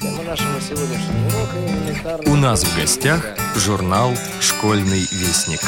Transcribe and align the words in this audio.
У 0.00 0.06
нас 2.36 2.62
в 2.62 2.78
гостях 2.78 3.34
журнал 3.56 4.12
«Школьный 4.40 5.00
вестник». 5.00 5.58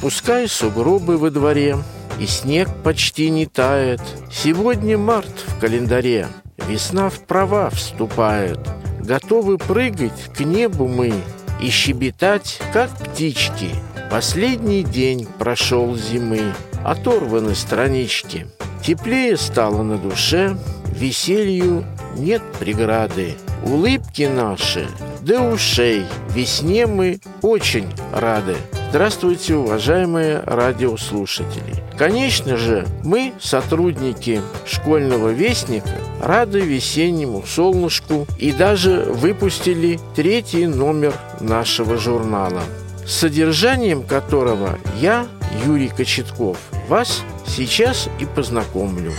Пускай 0.00 0.48
сугробы 0.48 1.18
во 1.18 1.30
дворе, 1.30 1.76
и 2.18 2.26
снег 2.26 2.70
почти 2.82 3.28
не 3.28 3.44
тает. 3.44 4.00
Сегодня 4.32 4.96
март 4.96 5.44
в 5.46 5.60
календаре, 5.60 6.28
весна 6.66 7.10
в 7.10 7.20
права 7.20 7.68
вступает. 7.68 8.58
Готовы 9.00 9.58
прыгать 9.58 10.30
к 10.34 10.40
небу 10.40 10.88
мы 10.88 11.12
и 11.60 11.68
щебетать, 11.68 12.58
как 12.72 12.88
птички. 12.98 13.68
Последний 14.10 14.82
день 14.82 15.28
прошел 15.38 15.94
зимы, 15.94 16.54
оторваны 16.82 17.54
странички. 17.54 18.46
Теплее 18.86 19.36
стало 19.36 19.82
на 19.82 19.98
душе, 19.98 20.56
веселью 20.92 21.84
нет 22.16 22.40
преграды. 22.60 23.34
Улыбки 23.64 24.22
наши 24.32 24.86
до 25.22 25.40
ушей, 25.40 26.04
весне 26.30 26.86
мы 26.86 27.18
очень 27.42 27.88
рады. 28.12 28.54
Здравствуйте, 28.90 29.56
уважаемые 29.56 30.38
радиослушатели! 30.46 31.82
Конечно 31.98 32.56
же, 32.56 32.86
мы, 33.02 33.32
сотрудники 33.40 34.40
школьного 34.64 35.30
вестника, 35.30 35.90
рады 36.22 36.60
весеннему 36.60 37.42
солнышку 37.44 38.28
и 38.38 38.52
даже 38.52 39.00
выпустили 39.00 39.98
третий 40.14 40.68
номер 40.68 41.12
нашего 41.40 41.96
журнала, 41.96 42.62
содержанием 43.04 44.04
которого 44.04 44.78
я, 45.00 45.26
Юрий 45.64 45.88
Кочетков, 45.88 46.58
вас 46.88 47.24
сейчас 47.48 48.08
и 48.18 48.26
познакомлю. 48.26 49.12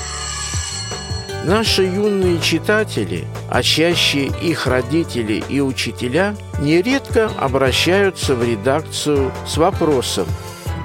Наши 1.45 1.83
юные 1.83 2.41
читатели, 2.41 3.25
а 3.49 3.63
чаще 3.63 4.25
их 4.25 4.67
родители 4.67 5.41
и 5.47 5.61
учителя, 5.61 6.35
нередко 6.59 7.31
обращаются 7.39 8.35
в 8.35 8.43
редакцию 8.43 9.31
с 9.47 9.55
вопросом, 9.55 10.27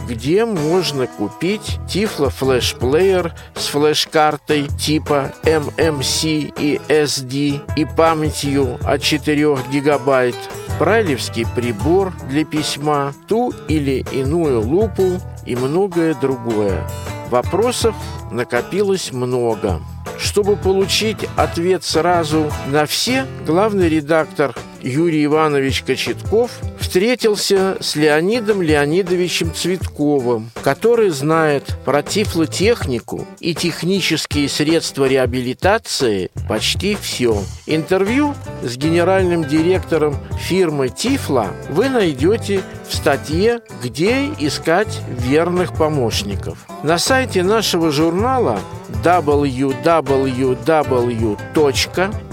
где 0.08 0.44
можно 0.44 1.06
купить 1.06 1.78
Тифло 1.88 2.30
флешплеер 2.30 3.34
с 3.56 3.66
флеш-картой 3.66 4.68
типа 4.78 5.32
MMC 5.42 6.54
и 6.58 6.80
SD 6.88 7.60
и 7.76 7.84
памятью 7.84 8.78
от 8.84 9.02
4 9.02 9.58
гигабайт, 9.70 10.36
брайлевский 10.78 11.46
прибор 11.56 12.12
для 12.28 12.44
письма, 12.44 13.14
ту 13.26 13.52
или 13.68 14.04
иную 14.12 14.60
лупу 14.60 15.20
и 15.44 15.56
многое 15.56 16.14
другое. 16.14 16.86
Вопросов 17.32 17.94
накопилось 18.30 19.10
много. 19.10 19.80
Чтобы 20.18 20.54
получить 20.54 21.26
ответ 21.34 21.82
сразу 21.82 22.52
на 22.66 22.84
все, 22.84 23.24
главный 23.46 23.88
редактор 23.88 24.54
Юрий 24.82 25.24
Иванович 25.24 25.82
Кочетков 25.82 26.50
встретился 26.78 27.76
с 27.80 27.96
Леонидом 27.96 28.62
Леонидовичем 28.62 29.54
Цветковым, 29.54 30.50
который 30.62 31.10
знает 31.10 31.64
про 31.84 32.02
тифлотехнику 32.02 33.26
и 33.40 33.54
технические 33.54 34.48
средства 34.48 35.06
реабилитации 35.06 36.30
почти 36.48 36.96
все. 37.00 37.42
Интервью 37.66 38.34
с 38.62 38.76
генеральным 38.76 39.44
директором 39.44 40.16
фирмы 40.38 40.88
«Тифла» 40.88 41.48
вы 41.70 41.88
найдете 41.88 42.62
в 42.88 42.94
статье 42.94 43.60
«Где 43.82 44.26
искать 44.38 45.00
верных 45.08 45.74
помощников». 45.74 46.58
На 46.82 46.98
сайте 46.98 47.42
нашего 47.42 47.90
журнала 47.90 48.60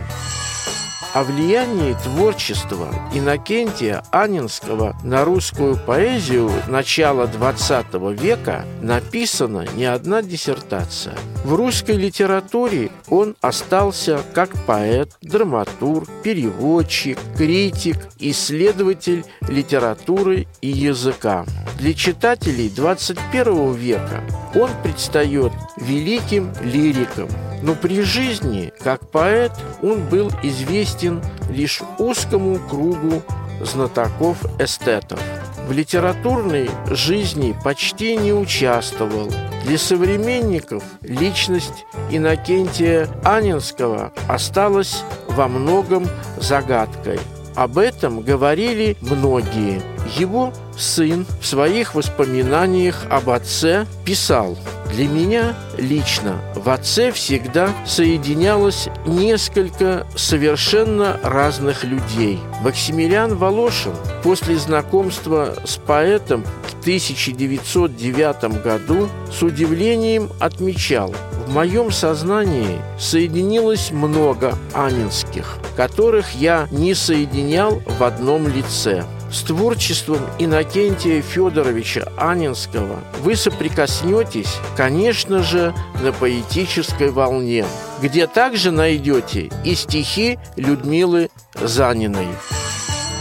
О 1.16 1.24
влиянии 1.24 1.94
творчества 1.94 2.94
Иннокентия 3.14 4.02
Анинского 4.10 4.94
на 5.02 5.24
русскую 5.24 5.78
поэзию 5.78 6.50
начала 6.68 7.24
XX 7.24 8.14
века 8.14 8.66
написана 8.82 9.64
не 9.76 9.86
одна 9.86 10.20
диссертация. 10.20 11.14
В 11.42 11.54
русской 11.54 11.96
литературе 11.96 12.90
он 13.08 13.34
остался 13.40 14.20
как 14.34 14.66
поэт, 14.66 15.16
драматург, 15.22 16.06
переводчик, 16.22 17.18
критик, 17.34 17.96
исследователь 18.18 19.24
литературы 19.48 20.46
и 20.60 20.68
языка. 20.68 21.46
Для 21.78 21.94
читателей 21.94 22.68
21 22.68 23.72
века 23.72 24.20
он 24.54 24.68
предстает 24.82 25.52
великим 25.78 26.52
лириком, 26.62 27.30
но 27.62 27.74
при 27.74 28.02
жизни, 28.02 28.72
как 28.82 29.10
поэт, 29.10 29.52
он 29.82 30.04
был 30.08 30.30
известен 30.42 31.22
лишь 31.50 31.82
узкому 31.98 32.58
кругу 32.68 33.22
знатоков-эстетов. 33.60 35.20
В 35.66 35.72
литературной 35.72 36.70
жизни 36.90 37.56
почти 37.64 38.16
не 38.16 38.32
участвовал. 38.32 39.28
Для 39.64 39.78
современников 39.78 40.84
личность 41.02 41.86
Иннокентия 42.10 43.08
Анинского 43.24 44.12
осталась 44.28 45.02
во 45.28 45.48
многом 45.48 46.06
загадкой. 46.36 47.18
Об 47.56 47.78
этом 47.78 48.20
говорили 48.20 48.96
многие. 49.00 49.82
Его 50.16 50.52
сын 50.78 51.26
в 51.40 51.46
своих 51.46 51.94
воспоминаниях 51.94 53.04
об 53.10 53.30
отце 53.30 53.86
писал 54.04 54.56
«Для 54.92 55.08
меня 55.08 55.54
лично 55.78 56.40
в 56.54 56.68
отце 56.68 57.12
всегда 57.12 57.70
соединялось 57.84 58.88
несколько 59.06 60.06
совершенно 60.16 61.18
разных 61.22 61.84
людей. 61.84 62.38
Максимилиан 62.62 63.36
Волошин 63.36 63.94
после 64.22 64.56
знакомства 64.56 65.54
с 65.64 65.76
поэтом 65.76 66.44
в 66.44 66.80
1909 66.80 68.62
году 68.62 69.08
с 69.30 69.42
удивлением 69.42 70.30
отмечал 70.40 71.12
в 71.46 71.52
моем 71.52 71.92
сознании 71.92 72.80
соединилось 72.98 73.92
много 73.92 74.58
анинских, 74.74 75.58
которых 75.76 76.32
я 76.32 76.66
не 76.70 76.94
соединял 76.94 77.80
в 77.98 78.02
одном 78.02 78.48
лице. 78.48 79.04
С 79.36 79.42
творчеством 79.42 80.20
Иннокентия 80.38 81.20
Федоровича 81.20 82.10
Анинского 82.16 83.00
вы 83.20 83.36
соприкоснетесь, 83.36 84.56
конечно 84.78 85.42
же, 85.42 85.74
на 86.02 86.14
поэтической 86.14 87.10
волне, 87.10 87.66
где 88.00 88.26
также 88.28 88.70
найдете 88.70 89.50
и 89.62 89.74
стихи 89.74 90.38
Людмилы 90.56 91.28
Заниной. 91.54 92.28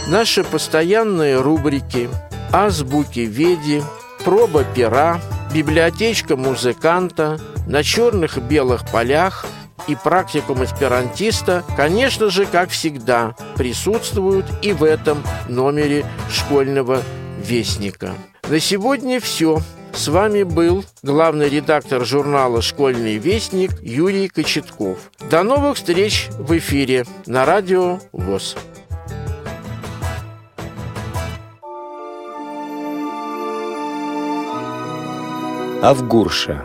Наши 0.08 0.42
постоянные 0.42 1.38
рубрики 1.38 2.08
«Азбуки 2.50 3.20
Веди», 3.20 3.82
«Проба 4.24 4.64
пера», 4.64 5.20
«Библиотечка 5.52 6.38
музыканта», 6.38 7.38
«На 7.66 7.82
черных 7.82 8.38
и 8.38 8.40
белых 8.40 8.90
полях», 8.90 9.44
и 9.88 9.94
практикум 9.94 10.62
аспирантиста, 10.62 11.64
конечно 11.76 12.30
же, 12.30 12.46
как 12.46 12.70
всегда, 12.70 13.34
присутствуют 13.56 14.46
и 14.62 14.72
в 14.72 14.84
этом 14.84 15.22
номере 15.48 16.04
школьного 16.30 17.02
вестника. 17.42 18.14
На 18.48 18.60
сегодня 18.60 19.20
все. 19.20 19.60
С 19.92 20.08
вами 20.08 20.42
был 20.42 20.84
главный 21.02 21.48
редактор 21.48 22.04
журнала 22.04 22.60
«Школьный 22.60 23.16
вестник» 23.16 23.70
Юрий 23.80 24.28
Кочетков. 24.28 24.98
До 25.30 25.42
новых 25.42 25.76
встреч 25.76 26.28
в 26.38 26.56
эфире 26.58 27.06
на 27.24 27.46
радио 27.46 27.98
ВОЗ. 28.12 28.56
Авгурша 35.82 36.64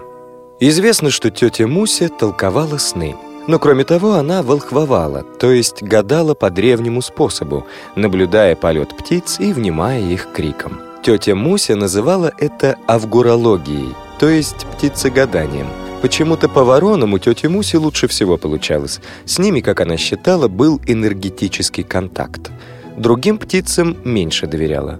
Известно, 0.63 1.09
что 1.09 1.31
тетя 1.31 1.65
Муся 1.65 2.07
толковала 2.07 2.77
сны. 2.77 3.15
Но 3.47 3.57
кроме 3.57 3.83
того, 3.83 4.13
она 4.13 4.43
волхвовала, 4.43 5.23
то 5.23 5.51
есть 5.51 5.81
гадала 5.81 6.35
по 6.35 6.51
древнему 6.51 7.01
способу, 7.01 7.65
наблюдая 7.95 8.55
полет 8.55 8.95
птиц 8.95 9.39
и 9.39 9.53
внимая 9.53 9.99
их 9.99 10.31
криком. 10.31 10.79
Тетя 11.03 11.33
Муся 11.33 11.75
называла 11.75 12.31
это 12.37 12.77
авгурологией, 12.87 13.95
то 14.19 14.29
есть 14.29 14.67
птицегаданием. 14.67 15.65
Почему-то 16.03 16.47
по 16.47 16.63
воронам 16.63 17.13
у 17.13 17.17
тети 17.17 17.47
Муси 17.47 17.77
лучше 17.77 18.07
всего 18.07 18.37
получалось. 18.37 18.99
С 19.25 19.39
ними, 19.39 19.61
как 19.61 19.81
она 19.81 19.97
считала, 19.97 20.47
был 20.47 20.79
энергетический 20.85 21.83
контакт. 21.83 22.51
Другим 22.97 23.39
птицам 23.39 23.97
меньше 24.03 24.45
доверяла. 24.45 24.99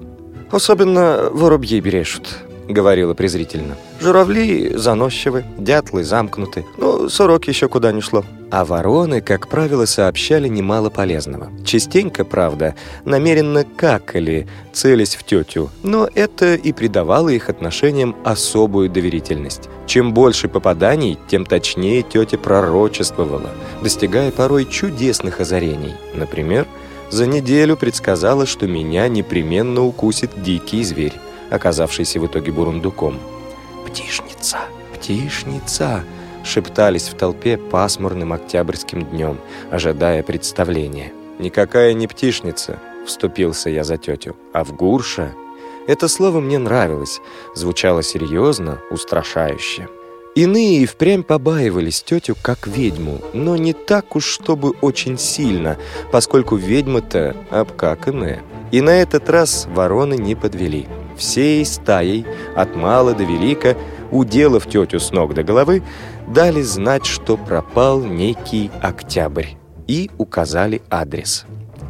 «Особенно 0.49 1.29
воробьи 1.31 1.79
брешут»,— 1.81 2.27
говорила 2.71 3.13
презрительно. 3.13 3.75
«Журавли 3.99 4.75
заносчивы, 4.75 5.43
дятлы 5.57 6.03
замкнуты. 6.03 6.65
Ну, 6.77 7.09
сорок 7.09 7.47
еще 7.47 7.67
куда 7.67 7.91
не 7.91 8.01
шло». 8.01 8.23
А 8.51 8.65
вороны, 8.65 9.21
как 9.21 9.47
правило, 9.47 9.85
сообщали 9.85 10.49
немало 10.49 10.89
полезного. 10.89 11.49
Частенько, 11.63 12.25
правда, 12.25 12.75
намеренно 13.05 13.63
какали, 13.63 14.45
целясь 14.73 15.15
в 15.15 15.23
тетю, 15.23 15.69
но 15.83 16.09
это 16.15 16.55
и 16.55 16.73
придавало 16.73 17.29
их 17.29 17.49
отношениям 17.49 18.13
особую 18.25 18.89
доверительность. 18.89 19.69
Чем 19.87 20.13
больше 20.13 20.49
попаданий, 20.49 21.17
тем 21.29 21.45
точнее 21.45 22.01
тетя 22.01 22.37
пророчествовала, 22.37 23.51
достигая 23.81 24.31
порой 24.31 24.65
чудесных 24.65 25.39
озарений. 25.39 25.93
Например, 26.13 26.67
за 27.09 27.27
неделю 27.27 27.77
предсказала, 27.77 28.45
что 28.45 28.67
меня 28.67 29.07
непременно 29.07 29.83
укусит 29.83 30.31
дикий 30.43 30.83
зверь, 30.83 31.13
оказавшийся 31.51 32.19
в 32.19 32.25
итоге 32.25 32.51
бурундуком. 32.51 33.19
«Птишница! 33.85 34.57
Птишница!» 34.95 36.03
шептались 36.43 37.09
в 37.09 37.15
толпе 37.15 37.57
пасмурным 37.57 38.33
октябрьским 38.33 39.05
днем, 39.05 39.37
ожидая 39.69 40.23
представления. 40.23 41.13
«Никакая 41.39 41.93
не 41.93 42.07
птишница»,— 42.07 42.79
вступился 43.05 43.69
я 43.69 43.83
за 43.83 43.97
тетю,— 43.97 44.35
«а 44.53 44.63
в 44.63 44.73
гурша». 44.75 45.33
Это 45.87 46.07
слово 46.07 46.39
мне 46.39 46.59
нравилось, 46.59 47.19
звучало 47.55 48.03
серьезно, 48.03 48.79
устрашающе. 48.91 49.87
Иные 50.35 50.83
и 50.83 50.85
впрямь 50.85 51.23
побаивались 51.23 52.03
тетю 52.03 52.35
как 52.41 52.67
ведьму, 52.67 53.19
но 53.33 53.57
не 53.57 53.73
так 53.73 54.15
уж, 54.15 54.25
чтобы 54.25 54.71
очень 54.81 55.17
сильно, 55.17 55.77
поскольку 56.11 56.55
ведьма-то 56.55 57.35
обкаканная. 57.49 58.41
И 58.71 58.79
на 58.79 58.91
этот 58.91 59.29
раз 59.29 59.65
вороны 59.65 60.13
не 60.13 60.35
подвели. 60.35 60.87
Всей 61.21 61.63
стаей, 61.65 62.25
от 62.55 62.75
мала 62.75 63.13
до 63.13 63.23
велика, 63.23 63.75
уделав 64.11 64.65
тетю 64.65 64.99
с 64.99 65.11
ног 65.11 65.35
до 65.35 65.43
головы, 65.43 65.83
дали 66.27 66.63
знать, 66.63 67.05
что 67.05 67.37
пропал 67.37 68.03
некий 68.03 68.71
октябрь, 68.81 69.49
и 69.87 70.09
указали 70.17 70.81
адрес. 70.89 71.45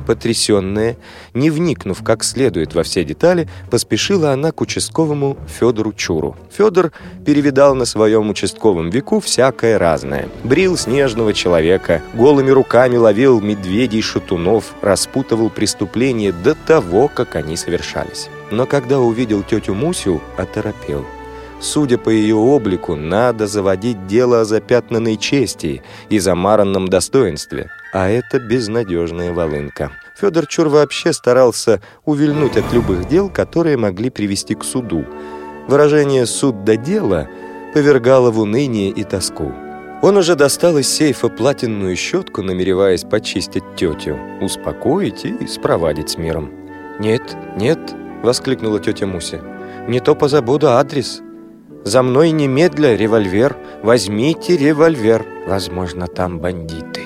Потрясенная, 0.05 0.97
не 1.33 1.49
вникнув 1.49 2.03
как 2.03 2.23
следует 2.23 2.73
во 2.73 2.83
все 2.83 3.03
детали, 3.03 3.47
поспешила 3.69 4.31
она 4.31 4.51
к 4.51 4.61
участковому 4.61 5.37
Федору 5.47 5.93
Чуру. 5.93 6.35
Федор 6.51 6.91
перевидал 7.25 7.75
на 7.75 7.85
своем 7.85 8.29
участковом 8.29 8.89
веку 8.89 9.19
всякое 9.19 9.77
разное. 9.77 10.27
Брил 10.43 10.77
снежного 10.77 11.33
человека, 11.33 12.01
голыми 12.13 12.49
руками 12.49 12.97
ловил 12.97 13.39
медведей-шатунов, 13.41 14.73
распутывал 14.81 15.49
преступления 15.49 16.31
до 16.31 16.55
того, 16.55 17.07
как 17.07 17.35
они 17.35 17.55
совершались. 17.55 18.29
Но 18.49 18.65
когда 18.65 18.99
увидел 18.99 19.43
тетю 19.43 19.73
Мусю, 19.73 20.21
оторопел. 20.37 21.05
Судя 21.61 21.99
по 21.99 22.09
ее 22.09 22.35
облику, 22.35 22.95
надо 22.95 23.45
заводить 23.45 24.07
дело 24.07 24.41
о 24.41 24.45
запятнанной 24.45 25.15
чести 25.15 25.83
и 26.09 26.17
замаранном 26.17 26.87
достоинстве. 26.87 27.69
А 27.93 28.09
это 28.09 28.39
безнадежная 28.39 29.33
волынка. 29.33 29.91
Федор 30.17 30.47
Чур 30.47 30.69
вообще 30.69 31.13
старался 31.13 31.81
увильнуть 32.05 32.57
от 32.57 32.71
любых 32.73 33.07
дел, 33.07 33.29
которые 33.29 33.77
могли 33.77 34.09
привести 34.09 34.55
к 34.55 34.63
суду. 34.63 35.05
Выражение 35.67 36.25
«суд 36.25 36.63
до 36.63 36.77
дела» 36.77 37.27
повергало 37.73 38.31
в 38.31 38.39
уныние 38.39 38.89
и 38.89 39.03
тоску. 39.03 39.53
Он 40.01 40.17
уже 40.17 40.35
достал 40.35 40.77
из 40.77 40.87
сейфа 40.87 41.27
платинную 41.29 41.95
щетку, 41.95 42.41
намереваясь 42.41 43.03
почистить 43.03 43.63
тетю, 43.75 44.17
успокоить 44.41 45.25
и 45.25 45.45
спровадить 45.47 46.09
с 46.09 46.17
миром. 46.17 46.51
«Нет, 46.99 47.35
нет»,— 47.55 47.79
воскликнула 48.23 48.79
тетя 48.79 49.05
Муся,— 49.05 49.41
«не 49.87 49.99
то 49.99 50.15
позабуду 50.15 50.69
адрес». 50.69 51.21
За 51.83 52.03
мной 52.03 52.29
немедля 52.29 52.95
револьвер. 52.95 53.57
Возьмите 53.81 54.55
револьвер. 54.55 55.25
Возможно, 55.47 56.05
там 56.05 56.39
бандиты. 56.39 57.01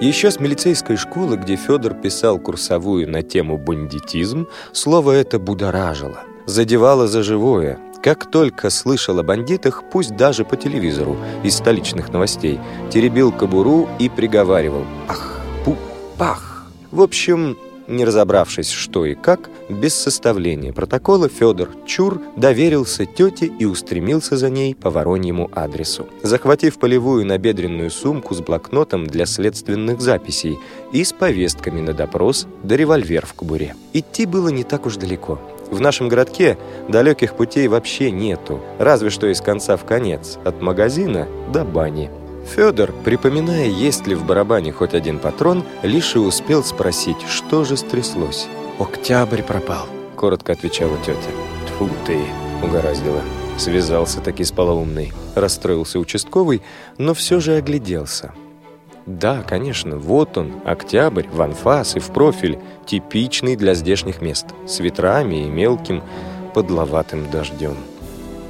Еще 0.00 0.32
с 0.32 0.40
милицейской 0.40 0.96
школы, 0.96 1.36
где 1.36 1.54
Федор 1.54 1.94
писал 1.94 2.38
курсовую 2.38 3.08
на 3.08 3.22
тему 3.22 3.56
бандитизм, 3.56 4.48
слово 4.72 5.12
это 5.12 5.38
будоражило. 5.38 6.24
Задевало 6.46 7.06
за 7.06 7.22
живое. 7.22 7.78
Как 8.02 8.28
только 8.28 8.70
слышал 8.70 9.18
о 9.20 9.22
бандитах, 9.22 9.84
пусть 9.90 10.16
даже 10.16 10.44
по 10.44 10.56
телевизору, 10.56 11.16
из 11.44 11.56
столичных 11.56 12.12
новостей, 12.12 12.58
теребил 12.90 13.30
кобуру 13.30 13.88
и 14.00 14.08
приговаривал 14.08 14.84
«Ах, 15.08 15.40
пу, 15.64 15.76
пах». 16.18 16.66
В 16.90 17.00
общем, 17.00 17.56
не 17.86 18.04
разобравшись, 18.04 18.70
что 18.70 19.06
и 19.06 19.14
как, 19.14 19.48
без 19.68 19.94
составления 19.94 20.72
протокола 20.72 21.28
Федор 21.28 21.70
Чур 21.86 22.20
доверился 22.36 23.06
тете 23.06 23.46
и 23.46 23.64
устремился 23.64 24.36
за 24.36 24.50
ней 24.50 24.74
по 24.74 24.90
вороньему 24.90 25.50
адресу, 25.54 26.06
захватив 26.22 26.78
полевую 26.78 27.26
набедренную 27.26 27.90
сумку 27.90 28.34
с 28.34 28.40
блокнотом 28.40 29.06
для 29.06 29.26
следственных 29.26 30.00
записей 30.00 30.58
и 30.92 31.02
с 31.02 31.12
повестками 31.12 31.80
на 31.80 31.92
допрос 31.92 32.46
да 32.62 32.76
револьвер 32.76 33.26
в 33.26 33.34
кобуре. 33.34 33.74
Идти 33.92 34.26
было 34.26 34.48
не 34.48 34.64
так 34.64 34.86
уж 34.86 34.96
далеко. 34.96 35.40
В 35.70 35.80
нашем 35.80 36.08
городке 36.08 36.58
далеких 36.88 37.34
путей 37.34 37.68
вообще 37.68 38.10
нету, 38.10 38.60
разве 38.78 39.10
что 39.10 39.26
из 39.26 39.40
конца 39.40 39.76
в 39.76 39.84
конец, 39.84 40.38
от 40.44 40.60
магазина 40.60 41.26
до 41.52 41.64
бани. 41.64 42.10
Федор, 42.54 42.92
припоминая, 43.04 43.68
есть 43.68 44.06
ли 44.06 44.14
в 44.14 44.24
барабане 44.24 44.72
хоть 44.72 44.94
один 44.94 45.18
патрон, 45.18 45.64
лишь 45.82 46.14
и 46.14 46.18
успел 46.18 46.62
спросить, 46.62 47.16
что 47.26 47.64
же 47.64 47.76
стряслось. 47.76 48.46
«Октябрь 48.78 49.42
пропал»,— 49.42 49.86
коротко 50.16 50.52
отвечала 50.52 50.96
тетя. 50.98 51.30
«Тьфу 51.66 51.88
ты!»— 52.06 52.18
угораздило. 52.62 53.20
Связался 53.56 54.20
таки 54.20 54.42
с 54.42 54.50
полоумной. 54.50 55.12
Расстроился 55.36 56.00
участковый, 56.00 56.60
но 56.98 57.14
все 57.14 57.38
же 57.38 57.54
огляделся. 57.54 58.32
Да, 59.06 59.42
конечно, 59.42 59.96
вот 59.96 60.36
он, 60.38 60.54
октябрь, 60.64 61.28
в 61.28 61.40
анфас 61.40 61.94
и 61.94 62.00
в 62.00 62.10
профиль, 62.10 62.58
типичный 62.84 63.54
для 63.54 63.74
здешних 63.74 64.20
мест, 64.20 64.46
с 64.66 64.80
ветрами 64.80 65.46
и 65.46 65.50
мелким 65.50 66.02
подловатым 66.52 67.30
дождем. 67.30 67.76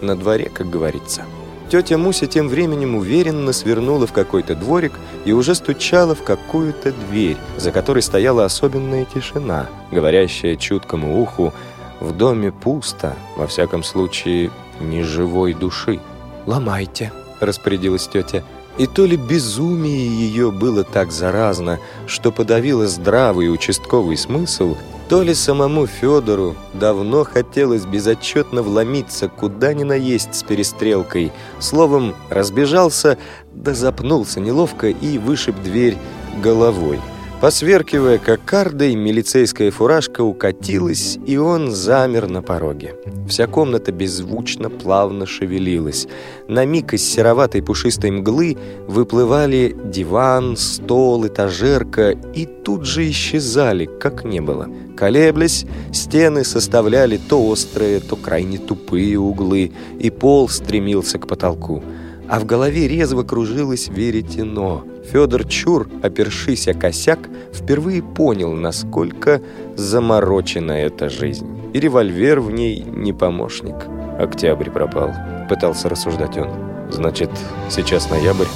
На 0.00 0.16
дворе, 0.16 0.49
как 0.49 0.71
говорится. 0.71 1.25
Тетя 1.71 1.97
Муся 1.99 2.26
тем 2.26 2.49
временем 2.49 2.94
уверенно 2.94 3.52
свернула 3.52 4.06
в 4.06 4.12
какой-то 4.12 4.54
дворик 4.54 4.92
и 5.25 5.33
уже 5.33 5.54
стучала 5.54 6.14
в 6.14 6.23
какую-то 6.23 6.92
дверь, 6.92 7.37
за 7.56 7.73
которой 7.73 8.02
стояла 8.02 8.44
особенная 8.44 9.06
тишина, 9.06 9.68
говорящая 9.90 10.56
чуткому 10.56 11.21
уху 11.21 11.52
«В 12.00 12.12
доме 12.12 12.52
пусто, 12.52 13.16
во 13.37 13.47
всяком 13.47 13.83
случае, 13.83 14.50
ни 14.80 15.02
живой 15.02 15.54
души». 15.54 16.00
«Ломайте»,— 16.47 17.12
распорядилась 17.40 18.09
тетя. 18.09 18.44
И 18.76 18.87
то 18.87 19.06
ли 19.06 19.16
безумие 19.16 20.06
ее 20.06 20.50
было 20.50 20.83
так 20.83 21.12
заразно, 21.12 21.78
что 22.06 22.33
подавило 22.33 22.88
здравый 22.88 23.52
участковый 23.52 24.16
смысл, 24.16 24.76
то 25.08 25.23
ли 25.23 25.34
самому 25.34 25.87
Федору 25.87 26.56
давно 26.73 27.25
хотелось 27.25 27.84
безотчетно 27.84 28.62
вломиться 28.62 29.28
куда 29.28 29.75
ни 29.75 29.82
наесть 29.82 30.34
с 30.34 30.42
перестрелкой. 30.42 31.32
Словом, 31.58 32.14
разбежался, 32.30 33.18
да 33.52 33.75
запнулся 33.75 34.40
неловко 34.40 34.88
и 34.88 35.18
вышиб 35.18 35.56
дверь 35.62 35.99
головой. 36.42 37.00
Посверкивая 37.45 38.17
кокардой, 38.17 38.95
милицейская 38.95 39.71
фуражка 39.71 40.23
укатилась, 40.23 41.19
и 41.27 41.37
он 41.37 41.73
замер 41.73 42.27
на 42.27 42.41
пороге. 42.41 42.95
Вся 43.29 43.47
комната 43.47 43.93
беззвучно, 43.93 44.71
плавно 44.71 45.27
шевелилась. 45.27 46.09
На 46.49 46.65
миг 46.65 46.95
из 46.95 47.05
сероватой 47.05 47.63
пушистой 47.63 48.13
мглы 48.13 48.57
выплывали 48.89 49.77
диван, 49.85 50.57
стол, 50.57 51.27
этажерка, 51.27 52.13
и 52.13 52.47
тут 52.47 52.87
же 52.87 53.11
исчезали, 53.11 53.85
как 53.85 54.25
не 54.25 54.41
было. 54.41 54.67
Колеблясь, 54.97 55.67
стены 55.93 56.45
составляли 56.45 57.19
то 57.19 57.47
острые, 57.47 58.01
то 58.01 58.17
крайне 58.17 58.57
тупые 58.57 59.19
углы, 59.19 59.71
и 60.01 60.09
пол 60.09 60.49
стремился 60.49 61.19
к 61.19 61.27
потолку. 61.27 61.85
А 62.27 62.41
в 62.41 62.47
голове 62.47 62.89
резво 62.89 63.23
кружилось 63.23 63.89
веретено. 63.89 64.87
Федор 65.12 65.44
Чур, 65.44 65.88
опершись 66.02 66.68
о 66.68 66.75
косяк, 66.75 67.18
впервые 67.52 68.02
понял, 68.02 68.52
насколько 68.52 69.40
заморочена 69.76 70.73
эта 70.73 71.08
жизнь. 71.08 71.46
И 71.73 71.80
револьвер 71.80 72.40
в 72.40 72.50
ней 72.50 72.80
не 72.80 73.12
помощник. 73.12 73.76
Октябрь 74.18 74.70
пропал, 74.70 75.12
пытался 75.49 75.88
рассуждать 75.88 76.38
он. 76.38 76.49
Значит, 76.90 77.30
сейчас 77.68 78.11
ноябрь 78.11 78.46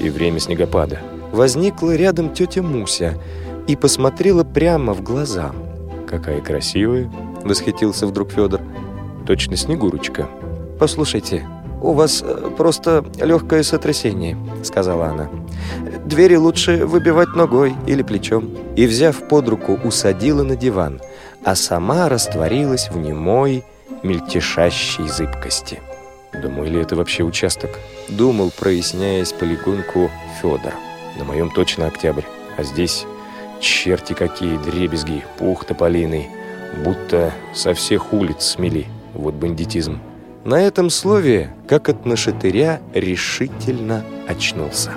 и 0.00 0.10
время 0.10 0.40
снегопада. 0.40 1.00
Возникла 1.32 1.94
рядом 1.94 2.32
тетя 2.32 2.62
Муся 2.62 3.14
и 3.66 3.76
посмотрела 3.76 4.44
прямо 4.44 4.94
в 4.94 5.02
глаза– 5.02 5.52
«Какая 6.08 6.40
красивая!»— 6.40 7.10
восхитился 7.44 8.06
вдруг 8.06 8.30
Федор. 8.30 8.62
точно 9.26 9.56
Снегурочка. 9.56 10.26
«Послушайте, 10.78 11.46
у 11.80 11.92
вас 11.92 12.22
э, 12.24 12.50
просто 12.56 13.04
легкое 13.20 13.62
сотрясение»,— 13.62 14.36
сказала 14.62 15.06
она. 15.06 15.28
«Двери 16.04 16.36
лучше 16.36 16.84
выбивать 16.86 17.34
ногой 17.34 17.74
или 17.86 18.02
плечом». 18.02 18.50
И, 18.76 18.86
взяв 18.86 19.28
под 19.28 19.48
руку, 19.48 19.78
усадила 19.84 20.42
на 20.42 20.56
диван, 20.56 21.00
а 21.44 21.54
сама 21.54 22.08
растворилась 22.08 22.90
в 22.90 22.96
немой, 22.96 23.64
мельтешащей 24.02 25.08
зыбкости. 25.08 25.80
Мой 26.32 26.68
ли 26.68 26.80
это 26.80 26.94
вообще 26.94 27.24
участок? 27.24 27.70
Думал, 28.08 28.52
проясняясь 28.56 29.32
полигонку 29.32 30.10
Федор. 30.40 30.74
На 31.18 31.24
моем 31.24 31.50
точно 31.50 31.86
октябрь, 31.86 32.22
а 32.56 32.62
здесь 32.62 33.06
черти 33.60 34.12
какие 34.12 34.56
дребезги, 34.58 35.24
пух 35.38 35.64
тополиный, 35.64 36.28
будто 36.84 37.32
со 37.54 37.74
всех 37.74 38.12
улиц 38.12 38.42
смели. 38.42 38.86
Вот 39.14 39.34
бандитизм. 39.34 40.00
На 40.48 40.62
этом 40.62 40.88
слове, 40.88 41.50
как 41.68 41.90
от 41.90 42.06
нашатыря, 42.06 42.80
решительно 42.94 44.02
очнулся. 44.26 44.92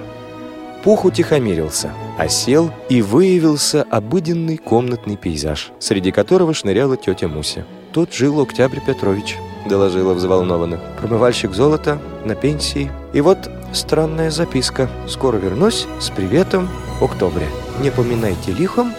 Пух 0.82 1.04
утихомирился, 1.04 1.92
осел 2.18 2.72
и 2.88 3.02
выявился 3.02 3.84
обыденный 3.84 4.56
комнатный 4.56 5.18
пейзаж, 5.18 5.74
среди 5.78 6.14
которого 6.14 6.54
шныряла 6.54 6.96
тетя 6.96 7.28
Муся. 7.28 7.66
«Тут 7.92 8.14
жил 8.14 8.40
Октябрь 8.40 8.80
Петрович»,— 8.80 9.36
доложила 9.68 10.14
взволнованно. 10.14 10.80
«Промывальщик 11.02 11.52
золота, 11.52 12.02
на 12.24 12.34
пенсии. 12.34 12.90
И 13.12 13.20
вот 13.20 13.52
странная 13.74 14.32
записка. 14.32 14.90
Скоро 15.06 15.36
вернусь 15.36 15.86
с 16.00 16.10
приветом, 16.12 16.70
Октобре. 17.02 17.48
Не 17.82 17.92
поминайте 17.92 18.54
лихом, 18.54 18.94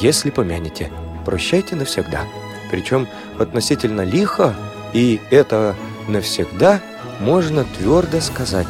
если 0.00 0.30
помянете. 0.30 0.90
Прощайте 1.24 1.76
навсегда». 1.76 2.22
Причем 2.72 3.06
относительно 3.38 4.00
лихо 4.00 4.52
и 4.96 5.20
это 5.28 5.76
навсегда 6.08 6.80
можно 7.20 7.64
твердо 7.64 8.20
сказать, 8.20 8.66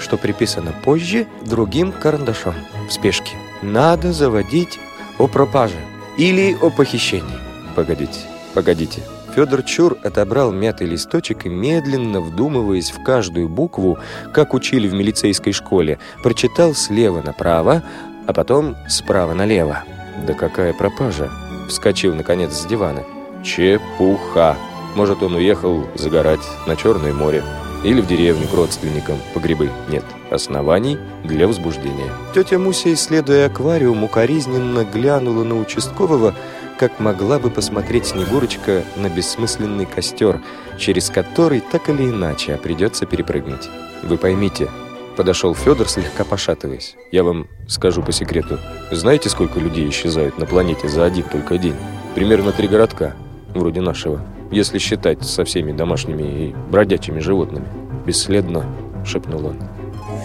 что 0.00 0.16
приписано 0.16 0.72
позже 0.72 1.26
другим 1.44 1.92
карандашом 1.92 2.54
в 2.88 2.92
спешке. 2.92 3.36
Надо 3.60 4.14
заводить 4.14 4.78
о 5.18 5.26
пропаже 5.26 5.78
или 6.16 6.56
о 6.62 6.70
похищении. 6.70 7.38
Погодите, 7.74 8.20
погодите. 8.54 9.02
Федор 9.34 9.62
Чур 9.64 9.98
отобрал 10.02 10.50
мятый 10.50 10.86
листочек 10.86 11.44
и, 11.44 11.50
медленно 11.50 12.22
вдумываясь 12.22 12.90
в 12.90 13.02
каждую 13.02 13.50
букву, 13.50 13.98
как 14.32 14.54
учили 14.54 14.88
в 14.88 14.94
милицейской 14.94 15.52
школе, 15.52 15.98
прочитал 16.22 16.74
слева 16.74 17.20
направо, 17.20 17.82
а 18.26 18.32
потом 18.32 18.76
справа 18.88 19.34
налево. 19.34 19.84
«Да 20.26 20.32
какая 20.32 20.72
пропажа!» 20.72 21.30
Вскочил, 21.68 22.14
наконец, 22.14 22.54
с 22.54 22.64
дивана. 22.64 23.04
«Чепуха!» 23.44 24.56
Может, 24.96 25.22
он 25.22 25.34
уехал 25.34 25.86
загорать 25.94 26.40
на 26.66 26.74
Черное 26.74 27.12
море 27.12 27.44
или 27.84 28.00
в 28.00 28.06
деревню 28.06 28.48
к 28.48 28.54
родственникам 28.54 29.18
по 29.34 29.38
грибы. 29.38 29.70
Нет, 29.90 30.04
оснований 30.30 30.96
для 31.22 31.46
возбуждения. 31.46 32.10
Тетя 32.34 32.58
Муся, 32.58 32.92
исследуя 32.94 33.46
аквариум, 33.46 34.04
укоризненно 34.04 34.84
глянула 34.84 35.44
на 35.44 35.60
участкового, 35.60 36.34
как 36.78 36.98
могла 36.98 37.38
бы 37.38 37.50
посмотреть 37.50 38.06
Снегурочка 38.06 38.84
на 38.96 39.10
бессмысленный 39.10 39.84
костер, 39.84 40.40
через 40.78 41.10
который 41.10 41.60
так 41.60 41.90
или 41.90 42.04
иначе 42.04 42.56
придется 42.56 43.04
перепрыгнуть. 43.04 43.68
Вы 44.02 44.16
поймите, 44.16 44.70
подошел 45.14 45.54
Федор, 45.54 45.90
слегка 45.90 46.24
пошатываясь. 46.24 46.96
Я 47.12 47.22
вам 47.22 47.48
скажу 47.68 48.02
по 48.02 48.12
секрету. 48.12 48.58
Знаете, 48.90 49.28
сколько 49.28 49.60
людей 49.60 49.90
исчезают 49.90 50.38
на 50.38 50.46
планете 50.46 50.88
за 50.88 51.04
один 51.04 51.24
только 51.24 51.58
день? 51.58 51.76
Примерно 52.14 52.52
три 52.52 52.66
городка, 52.66 53.14
вроде 53.54 53.82
нашего 53.82 54.24
если 54.50 54.78
считать 54.78 55.24
со 55.24 55.44
всеми 55.44 55.72
домашними 55.72 56.22
и 56.22 56.54
бродячими 56.70 57.20
животными. 57.20 57.66
Бесследно, 58.06 58.64
шепнул 59.04 59.46
он. 59.46 59.56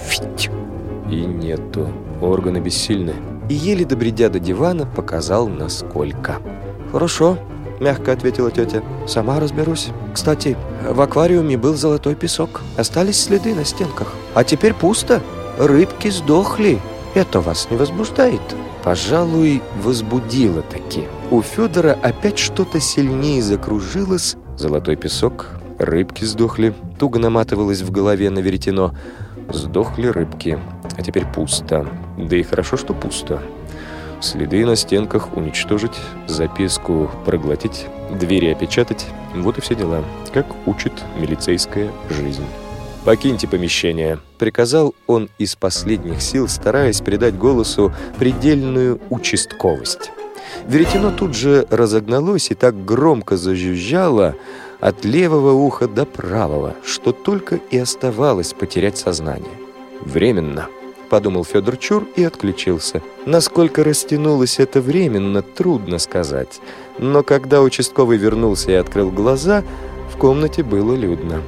Фить! 0.08 0.50
И 1.10 1.26
нету. 1.26 1.88
Органы 2.22 2.60
бессильны. 2.60 3.14
И 3.50 3.54
еле 3.54 3.86
добредя 3.86 4.30
до 4.30 4.40
дивана, 4.40 4.86
показал 4.86 5.48
насколько. 5.48 6.38
Хорошо, 6.92 7.38
мягко 7.80 8.12
ответила 8.12 8.52
тетя. 8.52 8.84
Сама 9.08 9.40
разберусь. 9.40 9.90
Кстати, 10.14 10.56
в 10.88 11.02
аквариуме 11.02 11.58
был 11.58 11.76
золотой 11.76 12.16
песок. 12.16 12.62
Остались 12.78 13.22
следы 13.22 13.56
на 13.56 13.66
стенках. 13.66 14.14
А 14.36 14.44
теперь 14.44 14.74
пусто. 14.74 15.22
Рыбки 15.58 16.10
сдохли. 16.10 16.80
Это 17.14 17.42
вас 17.42 17.68
не 17.70 17.78
возбуждает? 17.78 18.42
Пожалуй, 18.84 19.62
возбудило 19.84 20.62
таки. 20.62 21.04
У 21.32 21.42
Федора 21.42 21.98
опять 22.04 22.38
что-то 22.38 22.82
сильнее 22.82 23.42
закружилось. 23.42 24.36
Золотой 24.58 24.98
песок, 24.98 25.48
рыбки 25.80 26.26
сдохли. 26.26 26.74
Туго 27.00 27.20
наматывалось 27.20 27.82
в 27.84 27.90
голове 27.90 28.30
на 28.30 28.40
веретено. 28.40 28.94
Сдохли 29.48 30.08
рыбки. 30.08 30.60
А 30.98 31.02
теперь 31.02 31.26
пусто. 31.26 31.88
Да 32.18 32.36
и 32.36 32.44
хорошо, 32.44 32.76
что 32.76 32.94
пусто. 32.94 33.42
Следы 34.20 34.66
на 34.66 34.76
стенках 34.76 35.38
уничтожить, 35.38 35.98
записку 36.28 37.10
проглотить, 37.26 37.86
двери 38.20 38.48
опечатать. 38.48 39.06
Вот 39.34 39.58
и 39.58 39.62
все 39.62 39.74
дела. 39.74 40.04
Как 40.34 40.46
учит 40.68 40.92
милицейская 41.18 41.92
жизнь. 42.10 42.46
«Покиньте 43.06 43.48
помещение»,— 43.48 44.20
приказал 44.38 44.94
он 45.08 45.30
из 45.40 45.56
последних 45.56 46.22
сил, 46.22 46.50
стараясь 46.50 47.00
придать 47.00 47.36
голосу 47.36 47.92
предельную 48.20 49.00
участковость. 49.10 50.12
Веретено 50.68 51.12
тут 51.12 51.36
же 51.36 51.66
разогналось 51.70 52.52
и 52.52 52.56
так 52.56 52.86
громко 52.86 53.38
зажужжало 53.38 54.36
от 54.80 55.06
левого 55.06 55.54
уха 55.54 55.88
до 55.88 56.06
правого, 56.06 56.76
что 56.84 57.12
только 57.12 57.60
и 57.70 57.78
оставалось 57.78 58.54
потерять 58.54 58.98
сознание. 58.98 59.58
«Временно»,— 60.02 60.68
подумал 61.10 61.46
Федор 61.46 61.78
Чур 61.78 62.08
и 62.16 62.24
отключился. 62.24 63.02
Насколько 63.26 63.84
растянулось 63.84 64.60
это 64.60 64.82
временно, 64.82 65.42
трудно 65.42 66.00
сказать. 66.00 66.60
Но 66.98 67.24
когда 67.24 67.62
участковый 67.62 68.18
вернулся 68.18 68.72
и 68.72 68.76
открыл 68.76 69.12
глаза, 69.12 69.64
в 70.12 70.18
комнате 70.18 70.64
было 70.64 70.96
людно. 70.96 71.42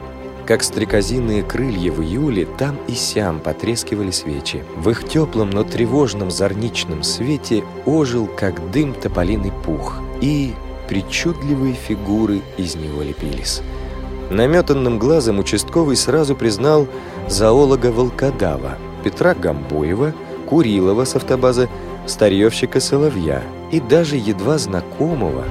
Как 0.45 0.62
стрекозиные 0.62 1.41
крылья 1.41 1.89
в 1.91 2.01
июле, 2.01 2.45
там 2.45 2.77
и 2.88 2.93
сям 2.93 3.39
потрескивали 3.39 4.12
свечи. 4.12 4.63
В 4.75 4.89
их 4.89 5.07
теплом, 5.07 5.50
но 5.50 5.63
тревожном 5.63 6.31
зорничном 6.31 7.03
свете 7.03 7.63
ожил, 7.85 8.27
как 8.27 8.71
дым, 8.71 8.93
тополиный 8.93 9.53
пух, 9.63 10.00
и 10.19 10.53
причудливые 10.89 11.75
фигуры 11.75 12.41
из 12.57 12.75
него 12.75 13.03
лепились. 13.03 13.62
Наметанным 14.29 15.00
глазом 15.00 15.39
участковый 15.39 15.95
сразу 15.95 16.35
признал 16.35 16.88
зоолога 17.29 17.88
Волкодава, 17.88 18.77
Петра 19.03 19.35
Гамбоева, 19.35 20.13
Курилова 20.50 21.05
с 21.05 21.15
автобазы, 21.15 21.69
старьевщика 22.05 22.81
Соловья 22.81 23.43
и 23.71 23.79
даже 23.79 24.17
едва 24.17 24.57
знакомого, 24.57 25.45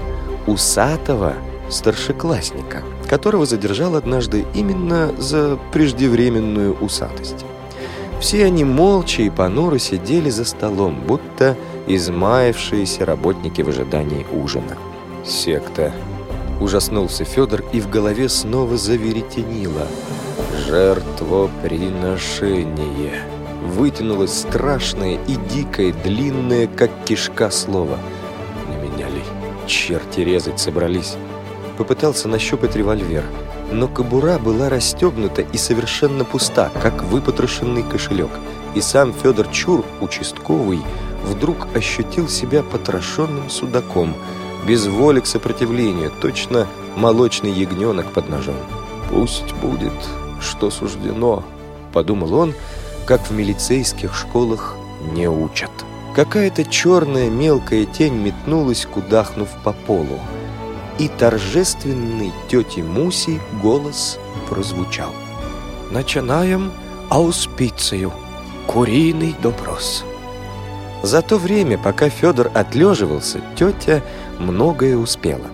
усатого 0.47 1.35
старшеклассника, 1.73 2.83
которого 3.09 3.47
задержал 3.47 3.97
однажды 3.97 4.45
именно 4.55 5.13
за 5.19 5.59
преждевременную 5.73 6.77
усатость. 6.79 7.45
Все 8.21 8.45
они 8.45 8.63
молча 8.65 9.23
и 9.23 9.31
понуро 9.31 9.79
сидели 9.79 10.31
за 10.31 10.45
столом, 10.45 11.03
будто 11.07 11.57
измаявшиеся 11.89 13.05
работники 13.05 13.63
в 13.63 13.69
ожидании 13.69 14.25
ужина. 14.33 14.77
«Секта!» 15.25 15.93
Ужаснулся 16.61 17.25
Федор, 17.25 17.65
и 17.73 17.81
в 17.81 17.91
голове 17.91 18.29
снова 18.29 18.77
заверетенило. 18.77 19.89
«Жертвоприношение!» 20.69 23.25
Вытянулось 23.65 24.39
страшное 24.41 25.19
и 25.27 25.35
дикое, 25.53 25.93
длинное, 25.93 26.69
как 26.69 26.91
кишка 27.05 27.51
слово. 27.51 27.99
Не 28.69 28.77
меня 28.77 29.09
ли? 29.09 29.23
Черти 29.67 30.21
резать 30.21 30.61
собрались 30.61 31.17
попытался 31.77 32.29
нащупать 32.29 32.77
револьвер, 32.77 33.25
но 33.71 33.89
кобура 33.89 34.39
была 34.39 34.69
расстегнута 34.69 35.43
и 35.43 35.57
совершенно 35.57 36.25
пуста, 36.25 36.71
как 36.83 37.03
выпотрошенный 37.05 37.83
кошелек. 37.83 38.31
И 38.75 38.81
сам 38.81 39.13
Федор 39.13 39.49
Чур, 39.49 39.85
участковый, 40.01 40.81
вдруг 41.25 41.69
ощутил 41.75 42.29
себя 42.29 42.63
потрошенным 42.63 43.51
судаком, 43.51 44.15
без 44.67 44.87
воли 44.87 45.21
к 45.21 45.27
сопротивлению, 45.27 46.13
точно 46.21 46.67
молочный 46.97 47.51
ягненок 47.51 48.13
под 48.13 48.29
ножом. 48.29 48.57
«Пусть 49.11 49.53
будет, 49.55 49.93
что 50.41 50.71
суждено»,— 50.71 51.43
подумал 51.93 52.35
он, 52.35 52.55
как 53.07 53.21
в 53.23 53.33
милицейских 53.33 54.15
школах 54.15 54.77
не 55.13 55.29
учат. 55.29 55.71
Какая-то 56.15 56.65
черная 56.65 57.31
мелкая 57.31 57.85
тень 57.85 58.15
метнулась, 58.15 58.87
кудахнув 58.87 59.49
по 59.65 59.73
полу 59.73 60.21
и 61.03 61.09
торжественный 61.09 62.33
тети 62.49 62.79
Муси 62.79 63.41
голос 63.61 64.21
прозвучал. 64.49 65.11
«Начинаем 65.91 66.71
ауспицию. 67.09 68.13
Куриный 68.69 69.35
допрос». 69.43 70.05
За 71.03 71.21
то 71.21 71.39
время, 71.39 71.77
пока 71.77 72.09
Федор 72.09 72.53
отлеживался, 72.55 73.41
тетя 73.57 74.01
многое 74.39 74.97
успела. 74.97 75.49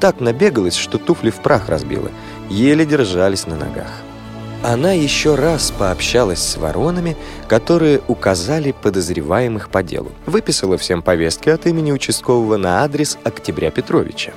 так 0.00 0.20
набегалась, 0.20 0.76
что 0.76 0.96
туфли 0.96 1.28
в 1.28 1.42
прах 1.42 1.68
разбила. 1.68 2.10
Еле 2.48 2.86
держались 2.86 3.46
на 3.46 3.56
ногах. 3.56 3.90
Она 4.62 4.92
еще 4.92 5.34
раз 5.34 5.70
пообщалась 5.70 6.38
с 6.38 6.56
воронами, 6.56 7.16
которые 7.46 8.00
указали 8.08 8.72
подозреваемых 8.72 9.68
по 9.68 9.82
делу. 9.82 10.12
Выписала 10.24 10.78
всем 10.78 11.02
повестки 11.02 11.50
от 11.50 11.66
имени 11.66 11.92
участкового 11.92 12.56
на 12.56 12.82
адрес 12.84 13.18
Октября 13.24 13.70
Петровича. 13.70 14.32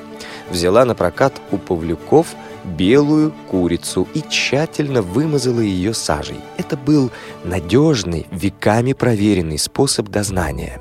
Взяла 0.52 0.86
на 0.86 0.94
прокат 0.94 1.34
у 1.52 1.58
Павлюков 1.58 2.28
белую 2.64 3.34
курицу 3.50 4.08
и 4.14 4.22
тщательно 4.30 5.02
вымазала 5.02 5.62
ее 5.62 5.94
сажей. 5.94 6.40
Это 6.58 6.78
был 6.78 7.10
надежный, 7.44 8.28
веками 8.32 8.94
проверенный 8.94 9.58
способ 9.58 10.10
дознания. 10.10 10.80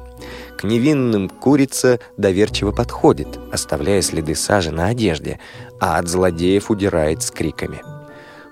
К 0.59 0.65
невинным 0.65 1.31
курица 1.31 2.01
доверчиво 2.19 2.73
подходит, 2.73 3.39
оставляя 3.51 4.03
следы 4.03 4.35
сажи 4.35 4.71
на 4.71 4.89
одежде, 4.89 5.39
а 5.81 5.99
от 5.99 6.09
злодеев 6.09 6.71
удирает 6.71 7.23
с 7.23 7.31
криками– 7.31 7.81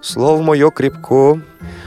Слово 0.01 0.41
мое 0.43 0.71
крепко, 0.71 1.41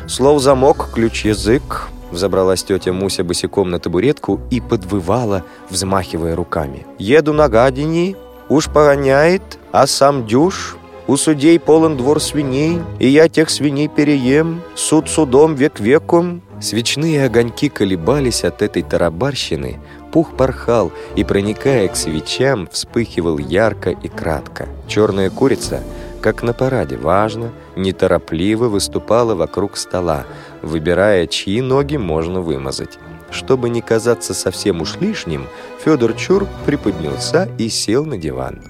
слов 0.07 0.41
замок, 0.41 0.89
ключ 0.93 1.25
язык. 1.25 1.87
Взобралась 2.11 2.61
тетя 2.61 2.91
Муся 2.91 3.23
босиком 3.23 3.71
на 3.71 3.79
табуретку 3.79 4.41
и 4.51 4.59
подвывала, 4.59 5.45
взмахивая 5.69 6.35
руками. 6.35 6.85
«Еду 6.99 7.31
на 7.31 7.47
гадине, 7.47 8.17
уж 8.51 8.69
погоняет, 8.69 9.41
а 9.71 9.87
сам 9.87 10.27
дюш. 10.27 10.77
У 11.07 11.17
судей 11.17 11.59
полон 11.59 11.97
двор 11.97 12.21
свиней, 12.21 12.79
и 12.99 13.07
я 13.07 13.27
тех 13.27 13.49
свиней 13.49 13.87
переем, 13.87 14.61
суд 14.75 15.09
судом, 15.09 15.55
век 15.55 15.79
веком». 15.79 16.41
Свечные 16.61 17.25
огоньки 17.25 17.69
колебались 17.69 18.43
от 18.43 18.61
этой 18.61 18.83
тарабарщины, 18.83 19.79
пух 20.11 20.37
порхал 20.37 20.91
и, 21.15 21.23
проникая 21.23 21.87
к 21.87 21.95
свечам, 21.95 22.69
вспыхивал 22.71 23.39
ярко 23.39 23.89
и 23.89 24.07
кратко. 24.07 24.67
Черная 24.87 25.31
курица— 25.31 25.81
как 26.21 26.43
на 26.43 26.53
параде, 26.53 26.97
важно, 26.97 27.51
неторопливо 27.75 28.67
выступала 28.67 29.33
вокруг 29.33 29.75
стола, 29.75 30.25
выбирая, 30.61 31.25
чьи 31.25 31.61
ноги 31.61 31.97
можно 31.97 32.41
вымазать. 32.41 32.99
Чтобы 33.31 33.69
не 33.69 33.81
казаться 33.81 34.33
совсем 34.33 34.81
уж 34.81 34.97
лишним, 34.97 35.47
Федор 35.83 36.13
Чур 36.13 36.47
приподнялся 36.65 37.49
и 37.57 37.69
сел 37.69 38.05
на 38.05 38.17
диван. 38.17 38.61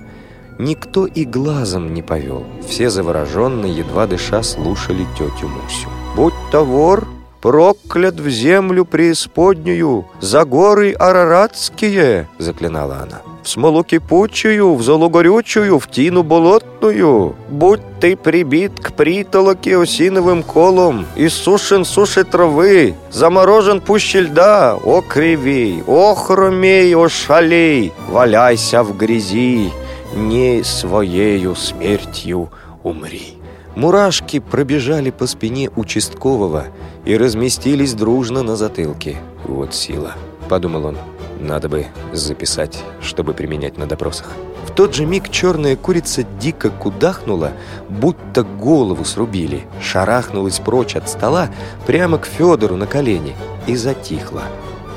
Никто 0.59 1.07
и 1.07 1.25
глазом 1.25 1.93
не 1.93 2.03
повел. 2.03 2.45
Все 2.67 2.89
завороженно, 2.89 3.65
едва 3.65 4.05
дыша, 4.05 4.43
слушали 4.43 5.07
тетю 5.17 5.47
Мусю. 5.47 5.89
«Будь 6.15 6.33
то 6.51 6.63
вор, 6.63 7.07
проклят 7.41 8.19
в 8.19 8.29
землю 8.29 8.85
преисподнюю, 8.85 10.05
за 10.19 10.45
горы 10.45 10.91
араратские!»— 10.93 12.27
заклинала 12.37 12.97
она 12.97 13.30
в 13.43 13.49
смолу 13.49 13.83
кипучую, 13.83 14.75
в 14.75 14.81
золу 14.81 15.09
горючую, 15.09 15.79
в 15.79 15.89
тину 15.89 16.23
болотную. 16.23 17.35
Будь 17.49 17.81
ты 17.99 18.15
прибит 18.15 18.79
к 18.79 18.93
притолоке 18.93 19.77
осиновым 19.77 20.43
колом, 20.43 21.05
и 21.15 21.27
сушен 21.27 21.85
суши 21.85 22.23
травы, 22.23 22.95
заморожен 23.11 23.81
пуще 23.81 24.21
льда, 24.21 24.75
о 24.75 25.01
кривей, 25.01 25.83
о 25.87 26.15
хромей, 26.15 26.95
о 26.95 27.09
шалей, 27.09 27.93
валяйся 28.09 28.83
в 28.83 28.97
грязи, 28.97 29.71
не 30.15 30.63
своею 30.63 31.55
смертью 31.55 32.49
умри. 32.83 33.37
Мурашки 33.75 34.39
пробежали 34.39 35.11
по 35.11 35.27
спине 35.27 35.69
участкового 35.75 36.65
и 37.05 37.15
разместились 37.15 37.93
дружно 37.93 38.43
на 38.43 38.55
затылке. 38.55 39.17
Вот 39.45 39.73
сила, 39.73 40.15
подумал 40.49 40.87
он. 40.87 40.97
Надо 41.41 41.69
бы 41.69 41.87
записать, 42.13 42.83
чтобы 43.01 43.33
применять 43.33 43.75
на 43.75 43.87
допросах. 43.87 44.27
В 44.67 44.71
тот 44.73 44.93
же 44.93 45.07
миг 45.07 45.29
черная 45.29 45.75
курица 45.75 46.21
дико 46.39 46.69
кудахнула, 46.69 47.53
будто 47.89 48.43
голову 48.43 49.03
срубили, 49.03 49.65
шарахнулась 49.81 50.59
прочь 50.59 50.95
от 50.95 51.09
стола 51.09 51.49
прямо 51.87 52.19
к 52.19 52.25
Федору 52.27 52.75
на 52.75 52.85
колени 52.85 53.35
и 53.65 53.75
затихла, 53.75 54.43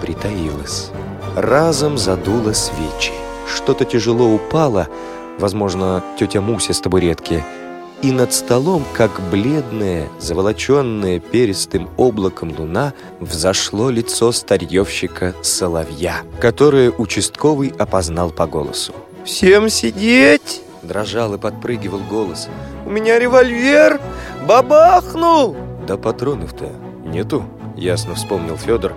притаилась. 0.03 0.91
Разом 1.35 1.97
задуло 1.97 2.53
свечи. 2.53 3.13
Что-то 3.53 3.87
тяжело 3.87 4.29
упало, 4.29 4.89
возможно, 5.39 6.05
тетя 6.19 6.43
Муся 6.43 6.75
с 6.75 6.81
табуретки, 6.81 7.43
и 8.05 8.13
над 8.13 8.35
столом, 8.35 8.85
как 8.93 9.19
бледное, 9.31 10.11
заволоченное 10.21 11.21
перистым 11.21 11.89
облаком 11.97 12.55
луна, 12.55 12.93
взошло 13.19 13.89
лицо 13.89 14.31
старьевщика 14.31 15.33
Соловья, 15.41 16.21
которое 16.39 16.91
участковый 16.91 17.73
опознал 17.79 18.31
по 18.31 18.47
голосу. 18.47 18.93
«Всем 19.25 19.71
сидеть!»— 19.71 20.61
дрожал 20.83 21.35
и 21.35 21.39
подпрыгивал 21.39 22.01
голос. 22.01 22.49
«У 22.85 22.91
меня 22.91 23.19
револьвер! 23.19 23.99
Бабахнул!» 24.47 25.57
«Да 25.89 25.97
патронов-то 25.97 26.73
нету!»— 27.07 27.47
ясно 27.75 28.17
вспомнил 28.17 28.59
Федор, 28.59 28.93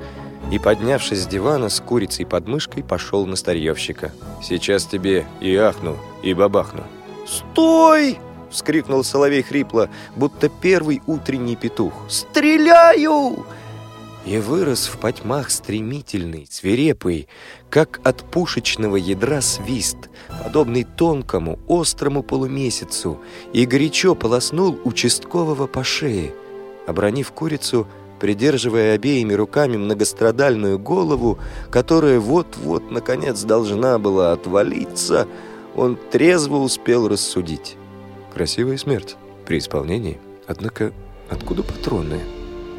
и, 0.52 0.60
поднявшись 0.60 1.24
с 1.24 1.28
дивана 1.28 1.70
с 1.70 1.80
курицей 1.80 2.26
под 2.26 2.50
мышкой, 2.50 2.84
пошел 2.84 3.26
на 3.26 3.38
старьевщика. 3.38 4.12
«Сейчас 4.43 4.84
тебе 4.84 5.26
и 5.39 5.56
ахну, 5.56 5.96
и 6.24 6.34
бабахну». 6.34 6.84
«Стой!»— 7.26 8.20
вскрикнул 8.49 9.03
Соловей 9.03 9.43
хрипло, 9.43 9.89
будто 10.15 10.49
первый 10.49 11.01
утренний 11.07 11.55
петух. 11.55 11.93
«Стреляю!» 12.10 13.45
И 14.25 14.39
вырос 14.39 14.88
в 14.88 14.97
потьмах 14.97 15.49
стремительный, 15.49 16.47
свирепый, 16.49 17.29
как 17.69 18.01
от 18.03 18.29
пушечного 18.29 18.97
ядра 18.97 19.39
свист, 19.39 19.97
подобный 20.43 20.83
тонкому, 20.83 21.60
острому 21.69 22.23
полумесяцу, 22.23 23.19
и 23.53 23.65
горячо 23.65 24.15
полоснул 24.15 24.77
участкового 24.83 25.67
по 25.67 25.81
шее. 25.86 26.33
Обронив 26.88 27.31
курицу, 27.31 27.88
придерживая 28.19 28.95
обеими 28.95 29.33
руками 29.33 29.77
многострадальную 29.77 30.77
голову, 30.77 31.39
которая 31.71 32.19
вот-вот, 32.19 32.91
наконец, 32.91 33.43
должна 33.43 33.97
была 33.97 34.33
отвалиться, 34.33 35.25
он 35.73 35.97
трезво 36.12 36.57
успел 36.57 37.07
рассудить. 37.07 37.77
Красивая 38.38 38.78
смерть 38.78 39.15
при 39.47 39.58
исполнении, 39.58 40.19
однако 40.45 40.93
откуда 41.28 41.63
патроны? 41.63 42.19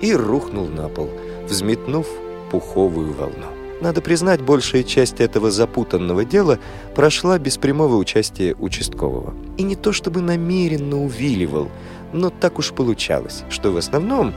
И 0.01 0.14
рухнул 0.14 0.68
на 0.68 0.88
пол, 0.88 1.11
взметнув 1.49 2.07
пуховую 2.53 3.12
волну. 3.12 3.47
Надо 3.81 4.01
признать, 4.01 4.40
большая 4.40 4.85
часть 4.85 5.18
этого 5.21 5.51
запутанного 5.51 6.25
дела 6.25 6.61
прошла 6.94 7.40
без 7.40 7.57
прямого 7.57 7.97
участия 7.97 8.55
участкового. 8.55 9.35
И 9.57 9.64
не 9.64 9.75
то 9.75 9.90
чтобы 9.90 10.21
намеренно 10.21 11.03
увиливал, 11.03 11.68
но 12.12 12.31
так 12.31 12.61
уж 12.61 12.71
получалось, 12.71 13.42
что 13.51 13.73
в 13.73 13.79
основном, 13.79 14.35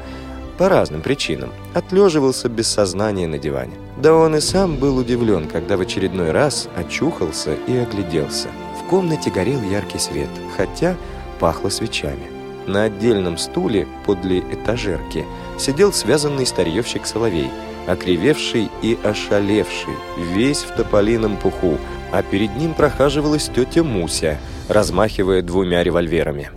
по 0.57 0.69
разным 0.69 1.03
причинам, 1.03 1.51
отлеживался 1.75 2.49
без 2.49 2.67
сознания 2.67 3.27
на 3.27 3.37
диване. 3.37 3.73
Да 4.01 4.15
он 4.15 4.37
и 4.37 4.39
сам 4.39 4.77
был 4.77 4.97
удивлен, 4.97 5.47
когда 5.47 5.77
в 5.77 5.81
очередной 5.81 6.31
раз 6.31 6.67
очухался 6.75 7.53
и 7.67 7.77
огляделся. 7.77 8.47
В 8.83 8.89
комнате 8.89 9.29
горел 9.29 9.61
яркий 9.61 9.99
свет, 9.99 10.27
хотя 10.57 10.97
пахло 11.41 11.69
свечами. 11.69 12.29
На 12.67 12.83
отдельном 12.83 13.37
стуле 13.37 13.87
подле 14.05 14.39
этажерки 14.39 15.25
сидел 15.57 15.91
связанный 15.91 16.45
старьевщик 16.45 17.07
Соловей, 17.07 17.49
окривевший 17.87 18.69
и 18.83 18.97
ошалевший, 19.03 19.95
весь 20.17 20.59
в 20.59 20.75
тополином 20.75 21.37
пуху, 21.37 21.79
а 22.11 22.21
перед 22.21 22.55
ним 22.55 22.75
прохаживалась 22.75 23.49
тетя 23.53 23.83
Муся, 23.83 24.37
размахивая 24.69 25.41
двумя 25.41 25.83
револьверами. 25.83 26.51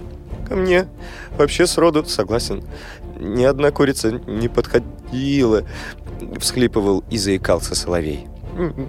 «Ко 0.46 0.54
мне 0.54 0.86
вообще 1.38 1.66
сроду 1.66 2.04
согласен. 2.04 2.62
Ни 3.18 3.44
одна 3.44 3.70
курица 3.70 4.20
не 4.26 4.48
подходила»,— 4.48 5.62
всхлипывал 6.38 7.02
и 7.08 7.16
заикался 7.16 7.74
Соловей. 7.74 8.26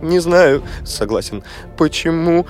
«Не 0.01 0.19
знаю, 0.19 0.61
согласен. 0.83 1.43
Почему? 1.77 2.45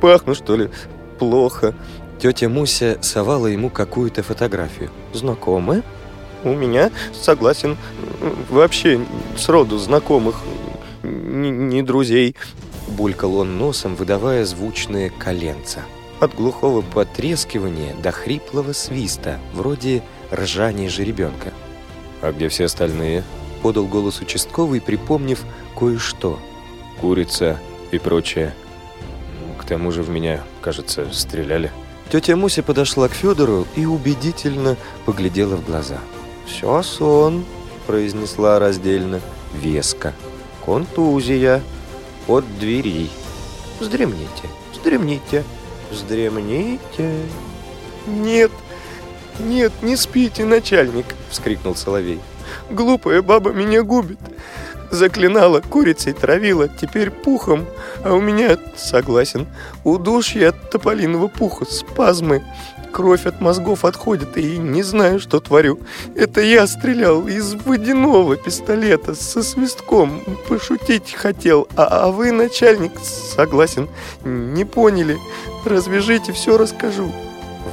Пахну, 0.00 0.34
что 0.34 0.56
ли? 0.56 0.70
Плохо. 1.18 1.74
Тетя 2.18 2.48
Муся 2.48 2.98
совала 3.00 3.46
ему 3.46 3.70
какую-то 3.70 4.22
фотографию. 4.22 4.90
«Знакомы?» 5.12 5.82
«У 6.44 6.54
меня, 6.54 6.90
согласен, 7.12 7.76
вообще 8.48 9.00
сроду 9.36 9.78
знакомых, 9.78 10.36
не, 11.02 11.50
не 11.50 11.82
друзей», 11.82 12.36
булькал 12.88 13.36
он 13.36 13.58
носом, 13.58 13.94
выдавая 13.96 14.44
звучные 14.44 15.10
коленца. 15.10 15.80
От 16.20 16.34
глухого 16.34 16.82
потрескивания 16.82 17.94
до 18.02 18.10
хриплого 18.10 18.72
свиста, 18.72 19.38
вроде 19.52 20.02
ржания 20.32 20.88
жеребенка. 20.88 21.52
«А 22.20 22.32
где 22.32 22.48
все 22.48 22.64
остальные?»— 22.64 23.22
подал 23.62 23.86
голос 23.86 24.20
участковый, 24.20 24.80
припомнив 24.80 25.44
кое-что. 25.76 26.40
«Курица 27.00 27.58
и 27.92 27.98
прочее. 27.98 28.54
К 29.60 29.64
тому 29.64 29.92
же 29.92 30.02
в 30.02 30.10
меня, 30.10 30.42
кажется, 30.60 31.06
стреляли». 31.12 31.70
Тетя 32.10 32.36
Муся 32.36 32.62
подошла 32.62 33.08
к 33.08 33.12
Федору 33.12 33.66
и 33.76 33.84
убедительно 33.84 34.76
поглядела 35.04 35.56
в 35.56 35.64
глаза. 35.64 35.98
«Все 36.46 36.82
сон»,— 36.82 37.44
произнесла 37.86 38.58
раздельно, 38.58 39.20
веско. 39.54 40.14
«Контузия 40.64 41.62
от 42.26 42.44
двери. 42.58 43.10
Вздремните, 43.78 44.48
вздремните. 44.72 45.44
вздремните». 45.90 47.26
«Нет, 48.06 48.50
нет, 49.38 49.72
не 49.82 49.94
спите, 49.96 50.46
начальник!»— 50.46 51.06
вскрикнул 51.30 51.76
Соловей. 51.76 52.20
«Глупая 52.70 53.20
баба 53.20 53.52
меня 53.52 53.82
губит. 53.82 54.18
Заклинала, 54.90 55.60
курицей 55.60 56.14
травила, 56.14 56.68
теперь 56.68 57.10
пухом, 57.10 57.66
а 58.04 58.14
у 58.14 58.20
меня, 58.20 58.56
согласен, 58.76 59.46
удушье 59.84 60.48
от 60.48 60.70
тополиного 60.70 61.28
пуха, 61.28 61.66
спазмы. 61.66 62.42
Кровь 62.90 63.26
от 63.26 63.42
мозгов 63.42 63.84
отходит, 63.84 64.38
и 64.38 64.56
не 64.56 64.82
знаю, 64.82 65.20
что 65.20 65.40
творю. 65.40 65.78
Это 66.16 66.40
я 66.40 66.66
стрелял 66.66 67.28
из 67.28 67.52
водяного 67.54 68.36
пистолета 68.36 69.14
со 69.14 69.42
свистком. 69.42 70.22
Пошутить 70.48 71.12
хотел, 71.12 71.68
а, 71.76 72.06
а 72.06 72.10
вы, 72.10 72.32
начальник, 72.32 72.92
согласен, 73.02 73.88
не 74.24 74.64
поняли. 74.64 75.18
Развяжите, 75.66 76.32
все 76.32 76.56
расскажу. 76.56 77.12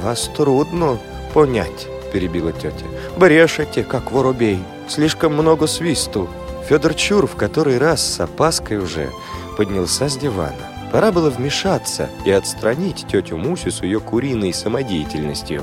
Вас 0.02 0.30
трудно 0.36 0.98
понять, 1.32 1.88
перебила 2.12 2.52
тетя. 2.52 2.84
Брешете, 3.16 3.84
как 3.84 4.12
воробей. 4.12 4.62
Слишком 4.86 5.32
много 5.32 5.66
свисту. 5.66 6.28
Федор 6.68 6.94
Чур 6.94 7.28
в 7.28 7.36
который 7.36 7.78
раз 7.78 8.04
с 8.04 8.18
опаской 8.18 8.78
уже 8.78 9.12
поднялся 9.56 10.08
с 10.08 10.16
дивана. 10.16 10.56
Пора 10.90 11.12
было 11.12 11.30
вмешаться 11.30 12.08
и 12.24 12.32
отстранить 12.32 13.06
тетю 13.06 13.36
Мусю 13.36 13.70
с 13.70 13.84
ее 13.84 14.00
куриной 14.00 14.52
самодеятельностью. 14.52 15.62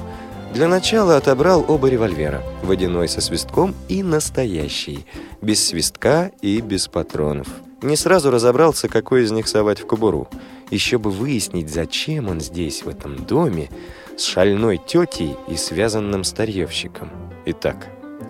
Для 0.54 0.70
начала 0.70 1.18
отобрал 1.18 1.66
оба 1.68 1.90
револьвера, 1.90 2.42
водяной 2.62 3.10
со 3.10 3.20
свистком 3.20 3.76
и 3.90 4.02
настоящий, 4.02 5.06
без 5.42 5.68
свистка 5.68 6.32
и 6.42 6.62
без 6.62 6.88
патронов. 6.88 7.48
Не 7.82 7.98
сразу 7.98 8.32
разобрался, 8.32 8.88
какой 8.88 9.24
из 9.24 9.32
них 9.32 9.50
совать 9.50 9.82
в 9.82 9.86
кобуру. 9.86 10.30
Еще 10.70 11.00
бы 11.00 11.10
выяснить, 11.10 11.70
зачем 11.70 12.30
он 12.30 12.40
здесь, 12.40 12.84
в 12.84 12.88
этом 12.88 13.26
доме, 13.26 13.70
с 14.18 14.24
шальной 14.24 14.78
тетей 14.78 15.36
и 15.50 15.58
связанным 15.58 16.24
старьевщиком. 16.24 17.10
Итак, 17.46 17.90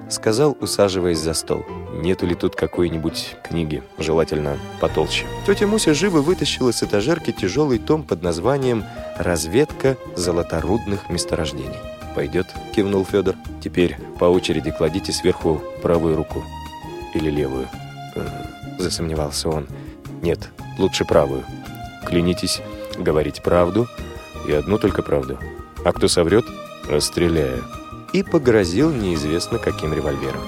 сказал, 0.10 0.58
усаживаясь 0.60 1.20
за 1.20 1.34
стол. 1.34 1.66
«Нету 1.94 2.26
ли 2.26 2.36
тут 2.36 2.56
какой-нибудь 2.56 3.38
книги, 3.44 3.84
желательно 3.98 4.58
потолще?» 4.80 5.26
Тетя 5.46 5.68
Муся 5.68 5.94
живо 5.94 6.22
вытащила 6.22 6.72
с 6.72 6.84
этажерки 6.84 7.32
тяжелый 7.32 7.80
том 7.80 8.04
под 8.04 8.24
названием 8.24 8.84
«Разведка 9.18 9.98
золоторудных 10.16 11.10
месторождений». 11.10 11.80
«Пойдет?»— 12.16 12.48
кивнул 12.76 13.06
Федор. 13.06 13.36
«Теперь 13.63 13.98
по 14.20 14.26
очереди 14.26 14.72
кладите 14.72 15.12
сверху 15.12 15.62
правую 15.82 16.16
руку. 16.16 16.44
Или 17.13 17.30
левую?» 17.30 17.68
Засомневался 18.78 19.50
он. 19.50 19.68
«Нет, 20.22 20.50
лучше 20.78 21.06
правую. 21.06 21.44
Клянитесь 22.06 22.62
говорить 22.98 23.42
правду 23.42 23.88
и 24.48 24.52
одну 24.52 24.78
только 24.78 25.02
правду. 25.02 25.39
А 25.86 25.92
кто 25.92 26.08
соврет, 26.08 26.46
расстреляю» 26.89 27.63
и 28.13 28.23
погрозил 28.23 28.91
неизвестно 28.91 29.58
каким 29.58 29.93
револьвером. 29.93 30.41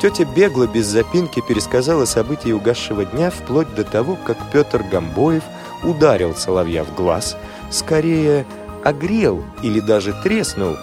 Тетя 0.00 0.24
бегло, 0.24 0.66
без 0.66 0.86
запинки, 0.86 1.40
пересказала 1.46 2.06
события 2.06 2.54
угасшего 2.54 3.04
дня 3.04 3.30
вплоть 3.30 3.72
до 3.76 3.84
того, 3.84 4.18
как 4.26 4.36
Петр 4.52 4.82
Гамбоев 4.90 5.44
ударил 5.84 6.34
Соловья 6.34 6.82
в 6.82 6.92
глаз, 6.96 7.36
скорее 7.70 8.44
огрел 8.82 9.44
или 9.62 9.78
даже 9.78 10.12
треснул, 10.24 10.76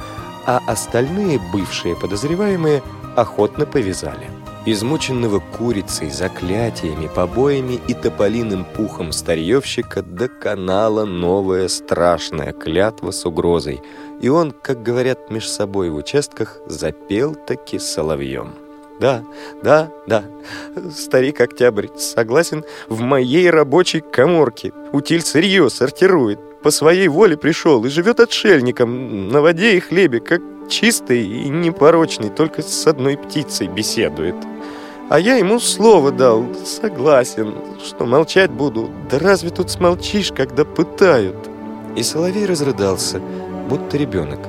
а 0.46 0.62
остальные 0.68 1.42
бывшие 1.52 1.98
подозреваемые 1.98 2.82
охотно 3.18 3.66
повязали. 3.66 4.30
Измученного 4.66 5.42
курицей, 5.58 6.10
заклятиями, 6.10 7.10
побоями 7.14 7.80
и 7.88 7.94
тополиным 7.94 8.64
пухом 8.64 9.12
старьевщика 9.12 10.02
доконала 10.02 11.06
новая 11.06 11.68
страшная 11.68 12.54
клятва 12.54 13.12
с 13.12 13.26
угрозой– 13.26 13.82
и 14.22 14.30
он, 14.30 14.52
как 14.52 14.84
говорят 14.84 15.30
меж 15.30 15.48
собой 15.48 15.90
в 15.90 15.96
участках, 15.96 16.60
запел 16.66 17.36
таки 17.36 17.80
соловьем. 17.80 18.54
Да, 19.00 19.24
да, 19.64 19.90
да, 20.08 20.26
старик 20.92 21.40
Октябрь, 21.40 21.88
согласен, 21.98 22.66
в 22.90 23.00
моей 23.00 23.50
рабочей 23.50 24.02
коморке. 24.02 24.74
Утиль 24.92 25.22
сырье 25.22 25.70
сортирует, 25.70 26.40
по 26.62 26.70
своей 26.70 27.08
воле 27.08 27.38
пришел 27.38 27.86
и 27.86 27.90
живет 27.90 28.20
отшельником 28.20 29.30
на 29.30 29.42
воде 29.42 29.78
и 29.78 29.80
хлебе, 29.80 30.20
как 30.20 30.42
чистый 30.68 31.24
и 31.24 31.48
непорочный, 31.48 32.30
только 32.30 32.62
с 32.62 32.88
одной 32.88 33.18
птицей 33.18 33.68
беседует. 33.68 34.36
А 35.10 35.20
я 35.20 35.38
ему 35.38 35.60
слово 35.60 36.12
дал, 36.12 36.46
согласен, 36.66 37.56
что 37.84 38.06
молчать 38.06 38.52
буду. 38.52 38.92
Да 39.10 39.18
разве 39.18 39.50
тут 39.50 39.72
смолчишь, 39.72 40.32
когда 40.32 40.66
пытают? 40.66 41.50
И 41.96 42.04
Соловей 42.04 42.46
разрыдался, 42.46 43.20
будто 43.70 43.98
ребенок. 43.98 44.40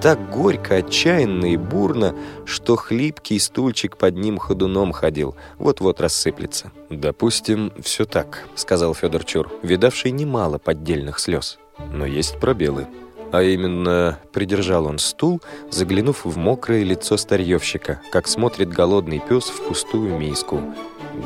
Так 0.00 0.30
горько, 0.30 0.76
отчаянно 0.76 1.52
и 1.52 1.56
бурно, 1.56 2.14
что 2.44 2.76
хлипкий 2.76 3.40
стульчик 3.40 3.96
под 3.96 4.16
ним 4.16 4.38
ходуном 4.38 4.92
ходил, 4.92 5.34
вот-вот 5.58 6.00
рассыплется. 6.00 6.70
«Допустим, 6.90 7.72
все 7.82 8.04
так»,— 8.04 8.44
сказал 8.54 8.94
Федор 8.94 9.24
Чур, 9.24 9.50
видавший 9.62 10.10
немало 10.10 10.58
поддельных 10.58 11.18
слез. 11.18 11.58
«Но 11.90 12.06
есть 12.06 12.38
пробелы». 12.38 12.86
А 13.32 13.42
именно, 13.42 14.20
придержал 14.32 14.86
он 14.86 14.98
стул, 14.98 15.40
заглянув 15.70 16.24
в 16.24 16.36
мокрое 16.36 16.84
лицо 16.84 17.16
старьевщика, 17.16 18.00
как 18.12 18.28
смотрит 18.28 18.68
голодный 18.68 19.18
пес 19.18 19.48
в 19.48 19.66
пустую 19.66 20.16
миску. 20.18 20.60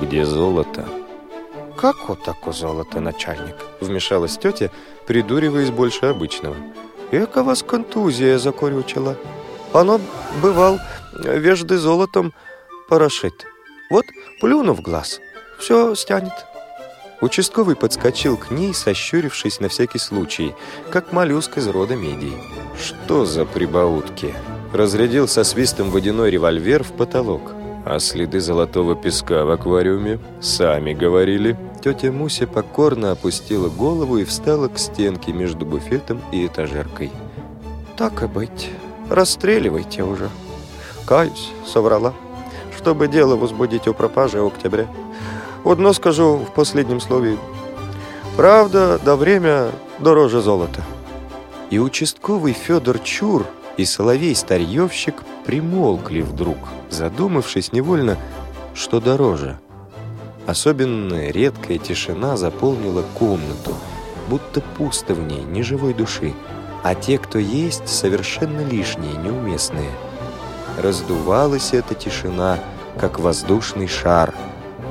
«Где 0.01 0.25
золото?» 0.25 0.87
«Как 1.77 2.09
вот 2.09 2.23
такое 2.23 2.55
золото, 2.55 3.01
начальник?» 3.01 3.57
Вмешалась 3.81 4.39
тетя, 4.39 4.71
придуриваясь 5.07 5.71
больше 5.71 6.07
обычного. 6.07 6.57
Эка 7.11 7.43
вас 7.43 7.63
контузия 7.63 8.39
закорючила. 8.39 9.17
Оно, 9.73 10.01
бывал, 10.43 10.79
вежды 11.13 11.79
золотом 11.79 12.33
порошит. 12.89 13.47
Вот 13.91 14.05
плюну 14.41 14.75
в 14.75 14.83
глаз, 14.83 15.21
все 15.59 15.95
стянет. 15.95 16.33
Участковый 17.21 17.75
подскочил 17.75 18.37
к 18.37 18.51
ней, 18.51 18.73
сощурившись 18.73 19.59
на 19.61 19.69
всякий 19.69 19.99
случай, 19.99 20.55
как 20.91 21.13
моллюск 21.13 21.59
из 21.59 21.67
рода 21.67 21.97
медий. 21.97 22.35
Что 22.81 23.25
за 23.25 23.45
прибаутки? 23.45 24.35
Разрядил 24.73 25.27
со 25.27 25.43
свистом 25.43 25.91
водяной 25.91 26.31
револьвер 26.31 26.85
в 26.85 26.93
потолок. 26.93 27.55
А 27.85 27.99
следы 27.99 28.39
золотого 28.39 28.95
песка 28.95 29.45
в 29.45 29.51
аквариуме 29.51 30.21
сами 30.41 30.93
говорили. 30.93 31.57
Тетя 31.81 32.11
Муся 32.11 32.47
покорно 32.47 33.13
опустила 33.13 33.69
голову 33.69 34.19
и 34.19 34.25
встала 34.25 34.69
к 34.69 34.79
стенке 34.79 35.33
между 35.33 35.65
буфетом 35.65 36.21
и 36.33 36.47
этажеркой. 36.47 37.13
«Так 37.97 38.23
и 38.23 38.27
быть. 38.27 38.71
Расстреливайте 39.09 40.03
уже. 40.03 40.29
Каюсь, 41.07 41.51
соврала. 41.67 42.15
Чтобы 42.77 43.09
дело 43.09 43.37
возбудить 43.37 43.87
о 43.89 43.93
пропаже 43.93 44.45
октября. 44.45 44.87
Одно 45.65 45.93
скажу 45.93 46.37
в 46.37 46.53
последнем 46.53 47.01
слове. 47.01 47.39
Правда, 48.37 48.99
до 49.05 49.17
время 49.17 49.71
дороже 49.99 50.41
золота». 50.41 50.83
И 51.71 51.79
участковый 51.79 52.55
Федор 52.55 52.99
Чур 52.99 53.47
и 53.77 53.85
соловей-старьевщик 53.85 55.23
примолкли 55.45 56.23
вдруг, 56.23 56.57
задумавшись 56.91 57.73
невольно, 57.73 58.17
что 58.75 59.01
дороже. 59.01 59.59
Особенно 60.49 61.31
редкая 61.31 61.79
тишина 61.79 62.37
заполнила 62.37 63.05
комнату, 63.15 63.75
будто 64.29 64.61
пусто 64.61 65.15
в 65.15 65.21
ней, 65.21 65.43
ни 65.43 65.63
живой 65.63 65.95
души, 65.95 66.35
а 66.83 66.97
те, 66.97 67.19
кто 67.19 67.39
есть, 67.39 67.87
совершенно 67.87 68.63
лишние, 68.67 69.17
неуместные. 69.19 69.91
Раздувалась 70.83 71.73
эта 71.73 71.95
тишина, 71.95 72.59
как 72.99 73.21
воздушный 73.21 73.87
шар, 73.87 74.35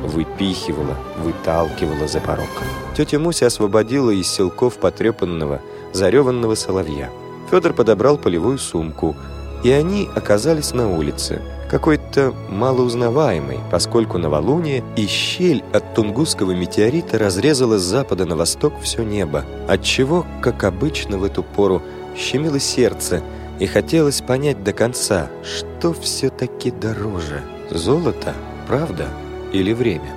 выпихивала, 0.03 0.95
выталкивала 1.17 2.07
за 2.07 2.21
порог. 2.21 2.47
Тетя 2.95 3.19
Муся 3.19 3.47
освободила 3.47 4.11
из 4.11 4.27
селков 4.27 4.77
потрепанного, 4.77 5.59
зареванного 5.91 6.55
соловья– 6.55 7.09
Федор 7.49 7.73
подобрал 7.73 8.17
полевую 8.17 8.57
сумку, 8.57 9.15
и 9.63 9.71
они 9.71 10.09
оказались 10.15 10.73
на 10.73 10.89
улице, 10.89 11.41
какой-то 11.69 12.33
малоузнаваемый, 12.49 13.59
поскольку 13.71 14.17
новолуние 14.17 14.83
и 14.95 15.05
щель 15.07 15.63
от 15.73 15.93
тунгусского 15.93 16.51
метеорита 16.51 17.17
разрезала 17.17 17.77
с 17.77 17.83
запада 17.83 18.25
на 18.25 18.35
восток 18.35 18.73
все 18.81 19.03
небо, 19.03 19.45
отчего, 19.67 20.25
как 20.41 20.63
обычно 20.63 21.17
в 21.17 21.23
эту 21.23 21.43
пору, 21.43 21.81
щемило 22.15 22.59
сердце 22.59 23.21
и 23.59 23.65
хотелось 23.65 24.21
понять 24.21 24.63
до 24.63 24.73
конца, 24.73 25.29
что 25.43 25.93
все-таки 25.93 26.71
дороже– 26.71 27.41
золото, 27.69 28.33
правда 28.67 29.07
или 29.51 29.73
время. 29.73 30.11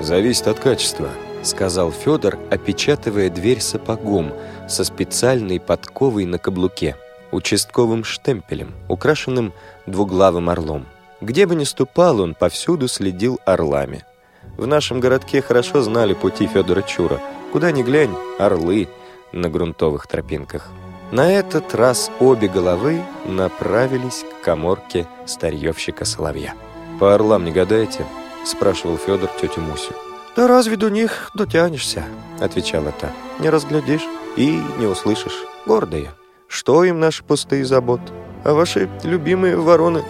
«Зависит 0.00 0.46
от 0.48 0.60
качества»,– 0.60 1.08
сказал 1.42 1.90
Федор, 1.90 2.38
опечатывая 2.50 3.30
дверь 3.30 3.60
сапогом– 3.60 4.32
со 4.68 4.84
специальной 4.84 5.60
подковой 5.60 6.24
на 6.24 6.38
каблуке, 6.38 6.96
участковым 7.32 8.04
штемпелем, 8.04 8.74
украшенным 8.88 9.52
двуглавым 9.86 10.50
орлом. 10.50 10.86
Где 11.20 11.46
бы 11.46 11.54
ни 11.54 11.64
ступал, 11.64 12.20
он 12.20 12.34
повсюду 12.34 12.88
следил 12.88 13.40
орлами. 13.44 14.04
В 14.56 14.66
нашем 14.66 15.00
городке 15.00 15.42
хорошо 15.42 15.82
знали 15.82 16.14
пути 16.14 16.46
Федора 16.46 16.82
Чура. 16.82 17.20
Куда 17.52 17.70
ни 17.72 17.82
глянь, 17.82 18.14
орлы. 18.38 18.88
на 19.32 19.50
грунтовых 19.50 20.06
тропинках. 20.06 20.70
На 21.10 21.30
этот 21.30 21.74
раз 21.74 22.10
обе 22.20 22.48
головы 22.48 23.02
направились 23.26 24.24
к 24.24 24.44
коморке 24.44 25.06
старьевщика 25.26 26.04
Соловья. 26.04 26.54
«По 26.98 27.14
орлам 27.14 27.44
не 27.44 27.52
гадаете?»– 27.52 28.06
спрашивал 28.44 28.96
Федор 28.96 29.28
тетю 29.40 29.60
Мусю. 29.60 29.92
«Да 30.36 30.46
разве 30.46 30.76
до 30.76 30.88
них 30.88 31.30
дотянешься?»– 31.34 32.04
отвечала 32.40 32.92
та. 32.92 33.12
«Не 33.40 33.50
разглядишь 33.50 34.06
и 34.36 34.60
не 34.78 34.86
услышишь. 34.86 35.44
Гордые. 35.66 36.12
Что 36.48 36.84
им 36.84 37.00
наши 37.00 37.24
пустые 37.24 37.64
заботы? 37.64 38.12
А 38.44 38.54
ваши 38.54 38.88
любимые 39.02 39.56
вороны 39.56 40.02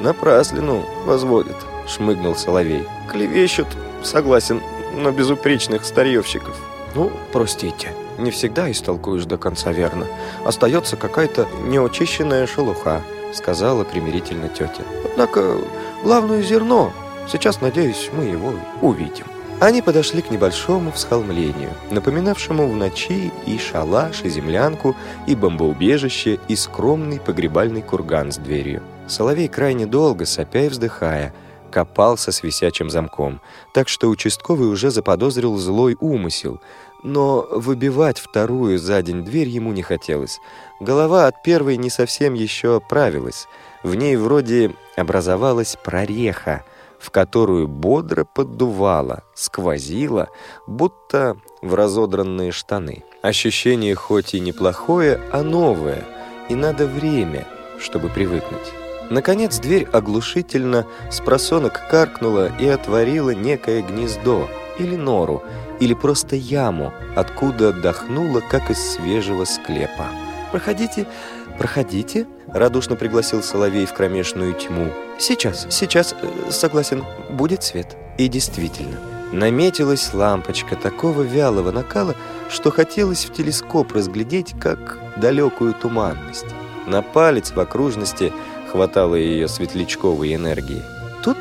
напраслину 0.00 0.84
возводят»,– 1.04 1.56
шмыгнул 1.86 2.34
Соловей. 2.34 2.86
«Клевещут, 3.10 3.66
согласен, 4.02 4.60
но 4.96 5.10
безупречных 5.10 5.84
старьевщиков». 5.84 6.56
«Ну, 6.94 7.10
простите, 7.32 7.94
не 8.18 8.30
всегда 8.30 8.70
истолкуешь 8.70 9.24
до 9.24 9.38
конца 9.38 9.72
верно. 9.72 10.06
Остается 10.44 10.96
какая-то 10.96 11.46
неочищенная 11.66 12.46
шелуха»,— 12.46 13.02
сказала 13.32 13.84
примирительно 13.84 14.48
тетя. 14.48 14.84
«Однако 15.04 15.58
главное 16.02 16.42
зерно. 16.42 16.92
Сейчас, 17.30 17.60
надеюсь, 17.60 18.10
мы 18.12 18.24
его 18.24 18.54
увидим». 18.80 19.26
Они 19.62 19.80
подошли 19.80 20.22
к 20.22 20.30
небольшому 20.32 20.90
всхолмлению, 20.90 21.70
напоминавшему 21.92 22.66
в 22.66 22.74
ночи 22.74 23.30
и 23.46 23.58
шалаш, 23.58 24.24
и 24.24 24.28
землянку, 24.28 24.96
и 25.28 25.36
бомбоубежище, 25.36 26.40
и 26.48 26.56
скромный 26.56 27.20
погребальный 27.20 27.80
курган 27.80 28.32
с 28.32 28.38
дверью. 28.38 28.82
Соловей 29.06 29.46
крайне 29.46 29.86
долго, 29.86 30.26
сопя 30.26 30.64
и 30.64 30.68
вздыхая, 30.68 31.32
копался 31.70 32.32
с 32.32 32.42
висячим 32.42 32.90
замком, 32.90 33.40
так 33.72 33.88
что 33.88 34.08
участковый 34.08 34.66
уже 34.66 34.90
заподозрил 34.90 35.56
злой 35.58 35.96
умысел, 36.00 36.60
но 37.04 37.46
выбивать 37.48 38.18
вторую 38.18 38.80
за 38.80 39.00
день 39.00 39.24
дверь 39.24 39.48
ему 39.48 39.72
не 39.72 39.82
хотелось. 39.82 40.40
Голова 40.80 41.28
от 41.28 41.40
первой 41.44 41.76
не 41.76 41.88
совсем 41.88 42.34
еще 42.34 42.78
оправилась. 42.78 43.46
В 43.84 43.94
ней 43.94 44.16
вроде 44.16 44.74
образовалась 44.96 45.76
прореха, 45.76 46.64
в 47.02 47.10
которую 47.10 47.66
бодро 47.66 48.24
поддувало, 48.24 49.24
сквозило, 49.34 50.28
будто 50.68 51.36
в 51.60 51.74
разодранные 51.74 52.52
штаны. 52.52 53.02
Ощущение 53.22 53.96
хоть 53.96 54.34
и 54.34 54.40
неплохое, 54.40 55.20
а 55.32 55.42
новое, 55.42 56.04
и 56.48 56.54
надо 56.54 56.86
время, 56.86 57.44
чтобы 57.80 58.08
привыкнуть. 58.08 58.72
Наконец 59.10 59.58
дверь 59.58 59.88
оглушительно 59.92 60.86
с 61.10 61.20
просонок 61.20 61.82
каркнула 61.90 62.52
и 62.60 62.68
отворила 62.68 63.30
некое 63.30 63.82
гнездо 63.82 64.48
или 64.78 64.94
нору, 64.94 65.42
или 65.80 65.94
просто 65.94 66.36
яму, 66.36 66.94
откуда 67.16 67.70
отдохнула, 67.70 68.40
как 68.48 68.70
из 68.70 68.78
свежего 68.78 69.44
склепа. 69.44 70.06
«Проходите, 70.52 71.06
проходите»,— 71.52 72.26
радушно 72.48 72.96
пригласил 72.96 73.42
Соловей 73.42 73.86
в 73.86 73.92
кромешную 73.92 74.54
тьму. 74.54 74.92
«Сейчас, 75.18 75.66
сейчас, 75.70 76.14
э, 76.20 76.50
согласен, 76.50 77.04
будет 77.30 77.62
свет». 77.62 77.96
И 78.18 78.28
действительно, 78.28 78.98
наметилась 79.32 80.12
лампочка 80.12 80.76
такого 80.76 81.22
вялого 81.22 81.70
накала, 81.70 82.14
что 82.50 82.70
хотелось 82.70 83.24
в 83.24 83.32
телескоп 83.32 83.92
разглядеть, 83.92 84.54
как 84.60 84.98
далекую 85.16 85.74
туманность. 85.74 86.46
На 86.86 87.02
палец 87.02 87.52
в 87.52 87.60
окружности 87.60 88.32
хватало 88.70 89.14
ее 89.14 89.48
светлячковой 89.48 90.34
энергии. 90.34 90.82
Тут 91.22 91.36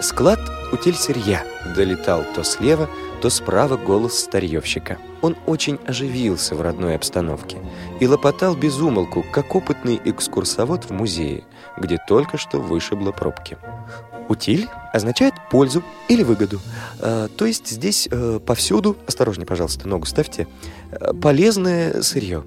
склад 0.00 0.40
утильсырья 0.72 1.44
долетал 1.74 2.24
то 2.34 2.42
слева, 2.44 2.88
то 3.20 3.30
справа 3.30 3.76
голос 3.76 4.18
старьевщика. 4.18 4.98
Он 5.22 5.36
очень 5.46 5.78
оживился 5.86 6.54
в 6.54 6.60
родной 6.60 6.96
обстановке 6.96 7.58
и 8.00 8.06
лопотал 8.06 8.54
без 8.54 8.78
умолку, 8.78 9.24
как 9.32 9.54
опытный 9.54 10.00
экскурсовод 10.04 10.84
в 10.84 10.90
музее, 10.90 11.44
где 11.78 11.98
только 12.06 12.36
что 12.36 12.60
вышибло 12.60 13.12
пробки. 13.12 13.56
Утиль 14.28 14.68
означает 14.92 15.34
пользу 15.50 15.82
или 16.08 16.22
выгоду. 16.22 16.60
А, 17.00 17.28
то 17.28 17.46
есть 17.46 17.68
здесь 17.68 18.08
а, 18.10 18.40
повсюду, 18.40 18.96
осторожнее, 19.06 19.46
пожалуйста, 19.46 19.88
ногу 19.88 20.06
ставьте, 20.06 20.48
а, 20.90 21.14
полезное 21.14 22.02
сырье. 22.02 22.44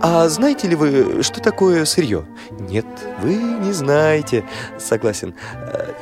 А 0.00 0.28
знаете 0.28 0.68
ли 0.68 0.76
вы, 0.76 1.22
что 1.22 1.40
такое 1.40 1.84
сырье? 1.84 2.24
Нет, 2.50 2.86
вы 3.22 3.34
не 3.34 3.72
знаете, 3.72 4.44
согласен. 4.78 5.34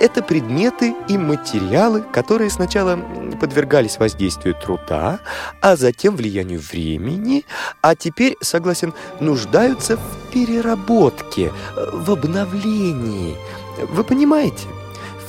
Это 0.00 0.22
предметы 0.22 0.94
и 1.08 1.16
материалы, 1.16 2.02
которые 2.02 2.50
сначала 2.50 2.98
подвергались 3.40 3.98
воздействию 3.98 4.54
труда, 4.54 5.20
а 5.60 5.76
затем 5.76 6.16
влиянию 6.16 6.60
времени, 6.60 7.44
а 7.80 7.94
теперь, 7.94 8.36
согласен, 8.40 8.94
нуждаются 9.20 9.96
в 9.96 10.32
переработке, 10.32 11.52
в 11.92 12.10
обновлении. 12.10 13.36
Вы 13.90 14.04
понимаете? 14.04 14.66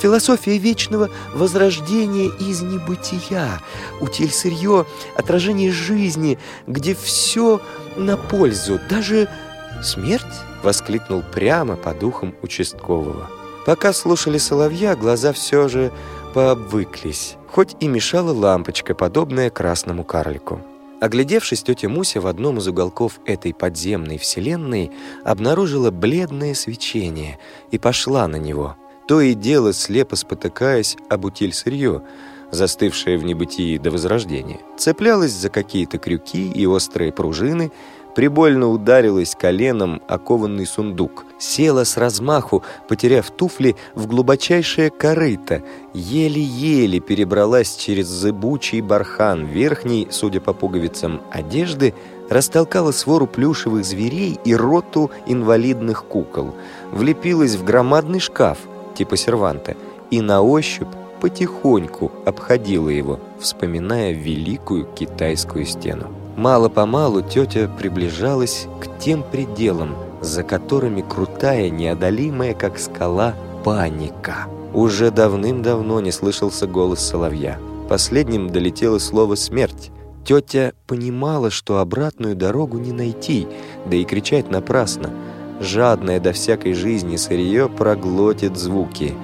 Философия 0.04 0.58
вечного 0.58 1.10
возрождения 1.34 2.28
из 2.28 2.62
небытия, 2.62 3.62
утиль 4.02 4.32
сырье, 4.32 4.86
отражение 5.16 5.72
жизни, 5.72 6.38
где 6.68 6.94
все 6.94 7.62
на 7.96 8.18
пользу, 8.18 8.82
даже 8.89 9.30
смерть, 9.82 10.26
воскликнул 10.62 11.24
прямо 11.24 11.78
по 11.78 11.94
духам 11.94 12.36
участкового. 12.42 13.30
Пока 13.66 13.94
слушали 13.94 14.39
соловья, 14.39 14.98
глаза 14.98 15.32
все 15.32 15.70
же 15.70 15.89
пообвыклись, 16.34 17.38
хоть 17.50 17.78
и 17.80 17.88
мешала 17.88 18.34
лампочка, 18.34 18.96
подобная 18.96 19.50
красному 19.50 20.04
карлику. 20.04 20.60
Оглядевшись, 21.00 21.63
тетя 21.63 21.88
Муся 21.88 22.20
в 22.20 22.28
одном 22.28 22.58
из 22.58 22.68
уголков 22.68 23.22
этой 23.26 23.54
подземной 23.54 24.18
вселенной 24.18 24.92
обнаружила 25.24 25.92
бледное 25.92 26.56
свечение 26.56 27.39
и 27.72 27.78
пошла 27.78 28.28
на 28.28 28.36
него– 28.36 28.76
то 29.08 29.22
и 29.22 29.34
дело 29.34 29.74
слепо 29.74 30.16
спотыкаясь 30.16 30.98
об 31.10 31.26
утиль 31.26 31.54
сырье, 31.54 32.02
застывшее 32.52 33.18
в 33.18 33.24
небытии 33.24 33.78
до 33.78 33.92
возрождения. 33.92 34.60
Цеплялась 34.78 35.32
за 35.32 35.50
какие-то 35.50 35.98
крюки 35.98 36.50
и 36.50 36.66
острые 36.66 37.12
пружины, 37.12 37.72
прибольно 38.16 38.70
ударилась 38.70 39.36
коленом 39.36 40.02
о 40.08 40.20
кованный 40.20 40.68
сундук, 40.68 41.26
села 41.39 41.84
с 41.84 41.98
размаху, 41.98 42.63
потеряв 42.88 43.32
туфли 43.32 43.76
в 43.96 44.06
глубочайшее 44.06 44.92
корыто, 44.92 45.63
еле-еле 45.96 47.00
перебралась 47.00 47.76
через 47.76 48.08
зыбучий 48.08 48.82
бархан 48.82 49.46
верхней, 49.48 50.08
судя 50.12 50.42
по 50.42 50.54
пуговицам, 50.54 51.22
одежды, 51.32 51.96
растолкала 52.30 52.92
свору 52.92 53.26
плюшевых 53.26 53.84
зверей 53.84 54.39
и 54.46 54.56
роту 54.56 55.10
инвалидных 55.26 56.06
кукол, 56.06 56.54
влепилась 56.92 57.56
в 57.56 57.63
громадный 57.63 58.20
шкаф— 58.20 58.60
типа 58.93 59.17
серванта, 59.17 59.75
и 60.12 60.21
на 60.21 60.41
ощупь 60.41 60.88
потихоньку 61.21 62.12
обходила 62.25 62.89
его, 62.89 63.19
вспоминая 63.39 64.12
великую 64.12 64.86
китайскую 64.93 65.65
стену. 65.65 66.08
Мало-помалу 66.36 67.21
тетя 67.21 67.69
приближалась 67.79 68.67
к 68.82 68.99
тем 68.99 69.23
пределам, 69.23 69.95
за 70.21 70.43
которыми 70.43 71.01
крутая, 71.01 71.69
неодолимая, 71.69 72.53
как 72.53 72.77
скала, 72.77 73.36
паника. 73.63 74.47
Уже 74.73 75.12
давным-давно 75.12 76.01
не 76.01 76.12
слышался 76.12 76.67
голос 76.67 76.99
соловья. 76.99 77.60
Последним 77.88 78.49
долетело 78.49 78.97
слово 78.97 79.36
«смерть». 79.36 79.91
Тетя 80.25 80.73
понимала, 80.88 81.49
что 81.49 81.79
обратную 81.79 82.36
дорогу 82.36 82.79
не 82.79 82.91
найти, 82.91 83.47
да 83.86 83.95
и 83.95 84.03
кричать 84.03 84.49
напрасно– 84.49 85.10
жадное 85.63 86.19
до 86.19 86.34
всякой 86.34 86.73
жизни 86.73 87.15
сырье 87.15 87.69
проглотит 87.69 88.58
звуки. 88.58 89.15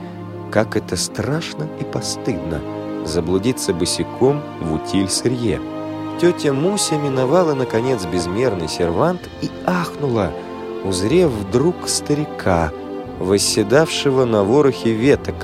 Как 0.51 0.75
это 0.75 0.95
страшно 0.95 1.67
и 1.79 1.83
постыдно 1.83 2.61
заблудиться 3.05 3.73
босиком 3.73 4.41
в 4.61 4.73
утиль 4.73 5.09
сырье. 5.09 5.59
Тетя 6.19 6.51
Муся 6.51 6.95
миновала, 6.97 7.53
наконец, 7.53 8.05
безмерный 8.05 8.67
сервант 8.67 9.29
и 9.41 9.49
ахнула, 9.65 10.31
узрев 10.83 11.29
вдруг 11.29 11.87
старика, 11.87 12.71
восседавшего 13.19 14.25
на 14.25 14.43
ворохе 14.43 14.91
веток, 14.91 15.35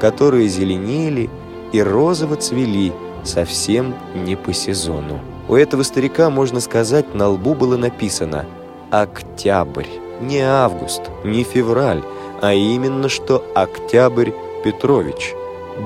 которые 0.00 0.48
зеленели 0.48 1.30
и 1.72 1.80
розово 1.80 2.36
цвели, 2.36 2.92
совсем 3.22 3.94
не 4.14 4.36
по 4.36 4.52
сезону. 4.52 5.20
У 5.48 5.54
этого 5.54 5.82
старика, 5.82 6.30
можно 6.30 6.60
сказать, 6.60 7.14
на 7.14 7.28
лбу 7.28 7.54
было 7.54 7.76
написано 7.76 8.46
«Октябрь». 8.90 10.03
Не 10.20 10.40
август, 10.40 11.02
не 11.24 11.42
февраль, 11.42 12.02
а 12.40 12.52
именно 12.52 13.08
что 13.08 13.44
Октябрь 13.54 14.30
Петрович, 14.62 15.34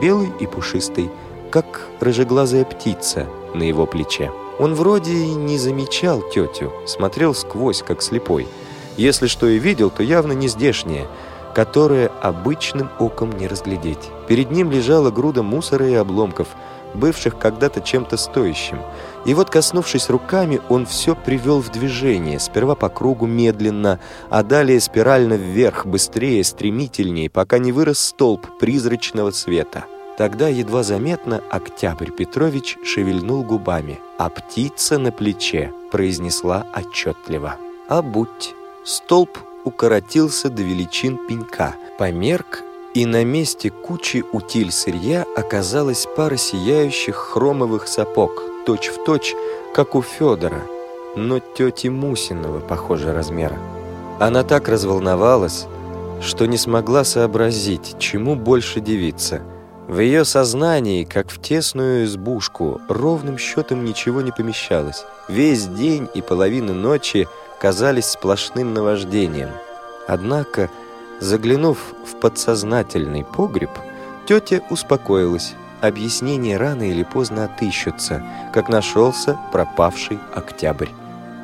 белый 0.00 0.30
и 0.40 0.46
пушистый, 0.46 1.10
как 1.50 1.88
рыжеглазая 2.00 2.64
птица 2.64 3.26
на 3.54 3.62
его 3.62 3.86
плече. 3.86 4.30
Он 4.58 4.74
вроде 4.74 5.12
и 5.12 5.34
не 5.34 5.56
замечал 5.56 6.20
тетю, 6.20 6.72
смотрел 6.86 7.34
сквозь, 7.34 7.82
как 7.82 8.02
слепой. 8.02 8.46
Если 8.96 9.28
что 9.28 9.46
и 9.46 9.58
видел, 9.58 9.90
то 9.90 10.02
явно 10.02 10.32
не 10.32 10.48
здешнее, 10.48 11.06
которое 11.54 12.10
обычным 12.20 12.90
оком 12.98 13.32
не 13.32 13.46
разглядеть. 13.46 14.10
Перед 14.26 14.50
ним 14.50 14.70
лежала 14.70 15.10
груда 15.10 15.42
мусора 15.42 15.88
и 15.88 15.94
обломков, 15.94 16.48
бывших 16.94 17.38
когда-то 17.38 17.80
чем-то 17.80 18.16
стоящим, 18.16 18.80
И 19.24 19.35
вот, 19.35 19.50
коснувшись 19.50 20.11
руками, 20.11 20.61
он 20.68 20.87
все 20.87 21.14
привел 21.14 21.61
в 21.61 21.70
движение, 21.70 22.38
сперва 22.38 22.74
по 22.74 22.88
кругу 22.88 23.26
медленно, 23.26 24.00
а 24.31 24.42
далее 24.42 24.81
спирально 24.81 25.35
вверх, 25.35 25.87
быстрее, 25.87 26.42
стремительнее, 26.44 27.28
пока 27.28 27.59
не 27.59 27.72
вырос 27.72 27.98
столб 27.98 28.46
призрачного 28.59 29.31
света. 29.31 29.85
Тогда 30.16 30.48
едва 30.48 30.83
заметно 30.83 31.42
Октябрь 31.50 32.11
Петрович 32.11 32.76
шевельнул 32.85 33.44
губами, 33.44 34.00
а 34.18 34.28
птица 34.31 34.98
на 34.98 35.12
плече 35.12 35.72
произнесла 35.92 36.66
отчетливо. 36.74 37.57
«А 37.88 38.02
будь!» 38.02 38.54
Столб 38.85 39.38
укоротился 39.64 40.48
до 40.48 40.62
величин 40.62 41.18
пенька, 41.28 41.74
померк 41.98 42.62
и 42.94 43.07
на 43.07 43.24
месте 43.24 43.70
кучи 43.70 44.24
утиль 44.33 44.72
сырья 44.72 45.24
оказалась 45.37 46.07
пара 46.16 46.37
сияющих 46.37 47.14
хромовых 47.14 47.87
сапог, 47.87 48.42
точь-в-точь, 48.68 49.33
точь, 49.33 49.37
как 49.74 49.94
у 49.94 50.02
Федора, 50.02 50.61
но 51.16 51.38
тети 51.38 51.88
Мусиного, 51.88 52.61
похоже, 52.61 53.14
размера. 53.14 53.59
Она 54.20 54.42
так 54.42 54.68
разволновалась, 54.68 55.66
что 56.20 56.46
не 56.46 56.59
смогла 56.59 57.04
сообразить, 57.04 57.96
чему 57.98 58.37
больше 58.37 58.81
девиться. 58.81 59.40
В 59.88 60.00
ее 60.00 60.26
сознании, 60.26 61.04
как 61.04 61.31
в 61.31 61.40
тесную 61.40 62.04
избушку, 62.04 62.83
ровным 62.88 63.38
счетом 63.38 63.87
ничего 63.87 64.20
не 64.20 64.33
помещалось. 64.33 65.04
Весь 65.28 65.64
день 65.66 66.07
и 66.12 66.20
половина 66.20 66.74
ночи 66.74 67.26
казались 67.59 68.11
сплошным 68.11 68.74
наваждением. 68.74 69.48
Однако 70.07 70.68
Заглянув 71.20 71.78
в 72.07 72.14
подсознательный 72.20 73.24
погреб, 73.24 73.70
тетя 74.26 74.61
успокоилась. 74.70 75.54
Объяснения 75.80 76.56
рано 76.56 76.82
или 76.82 77.04
поздно 77.04 77.44
отыщутся, 77.44 78.22
как 78.52 78.68
нашелся 78.68 79.38
пропавший 79.52 80.18
октябрь. 80.34 80.88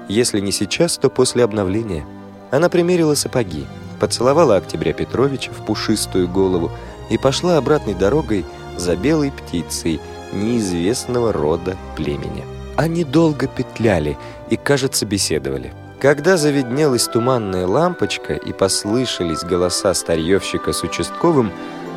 Если 0.08 0.40
не 0.40 0.50
сейчас, 0.50 0.98
то 0.98 1.08
после 1.08 1.44
обновления. 1.44 2.04
Она 2.50 2.68
примерила 2.68 3.14
сапоги, 3.14 3.64
поцеловала 4.00 4.56
Октября 4.56 4.92
Петровича 4.92 5.52
в 5.52 5.64
пушистую 5.64 6.28
голову 6.28 6.70
и 7.10 7.18
пошла 7.18 7.56
обратной 7.58 7.94
дорогой 7.94 8.44
за 8.76 8.96
белой 8.96 9.30
птицей 9.30 10.00
неизвестного 10.32 11.32
рода 11.32 11.76
племени. 11.96 12.44
Они 12.76 13.04
долго 13.04 13.46
петляли 13.46 14.18
и, 14.50 14.56
кажется, 14.56 15.06
беседовали. 15.06 15.72
Когда 16.00 16.36
заведнелась 16.36 17.06
туманная 17.06 17.66
лампочка 17.66 18.34
и 18.34 18.52
послышались 18.52 19.42
голоса 19.42 19.94
старьевщика 19.94 20.72
с 20.72 20.82
участковым, 20.82 21.50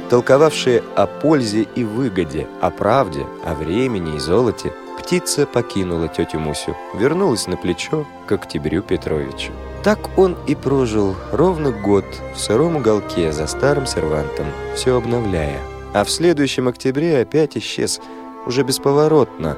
толковавшие 0.10 0.84
о 0.96 1.06
пользе 1.06 1.68
и 1.76 1.84
выгоде, 1.84 2.48
о 2.62 2.70
правде, 2.70 3.26
о 3.46 3.54
времени 3.54 4.16
и 4.16 4.20
золоте, 4.20 4.74
птица 5.00 5.46
покинула 5.46 6.08
тетю 6.08 6.40
Мусю, 6.40 6.76
вернулась 6.96 7.48
на 7.48 7.58
плечо 7.58 8.06
к 8.26 8.32
Октябрю 8.32 8.82
Петровичу. 8.82 9.52
Так 9.84 10.00
он 10.18 10.36
и 10.48 10.56
прожил 10.56 11.16
ровно 11.32 11.72
год 11.72 12.06
в 12.36 12.40
сыром 12.40 12.78
уголке 12.78 13.32
за 13.32 13.48
старым 13.48 13.86
сервантом, 13.86 14.48
все 14.76 14.98
обновляя. 14.98 15.60
А 15.94 16.04
в 16.04 16.10
следующем 16.10 16.68
октябре 16.68 17.22
опять 17.22 17.58
исчез, 17.58 18.02
уже 18.46 18.64
бесповоротно, 18.64 19.58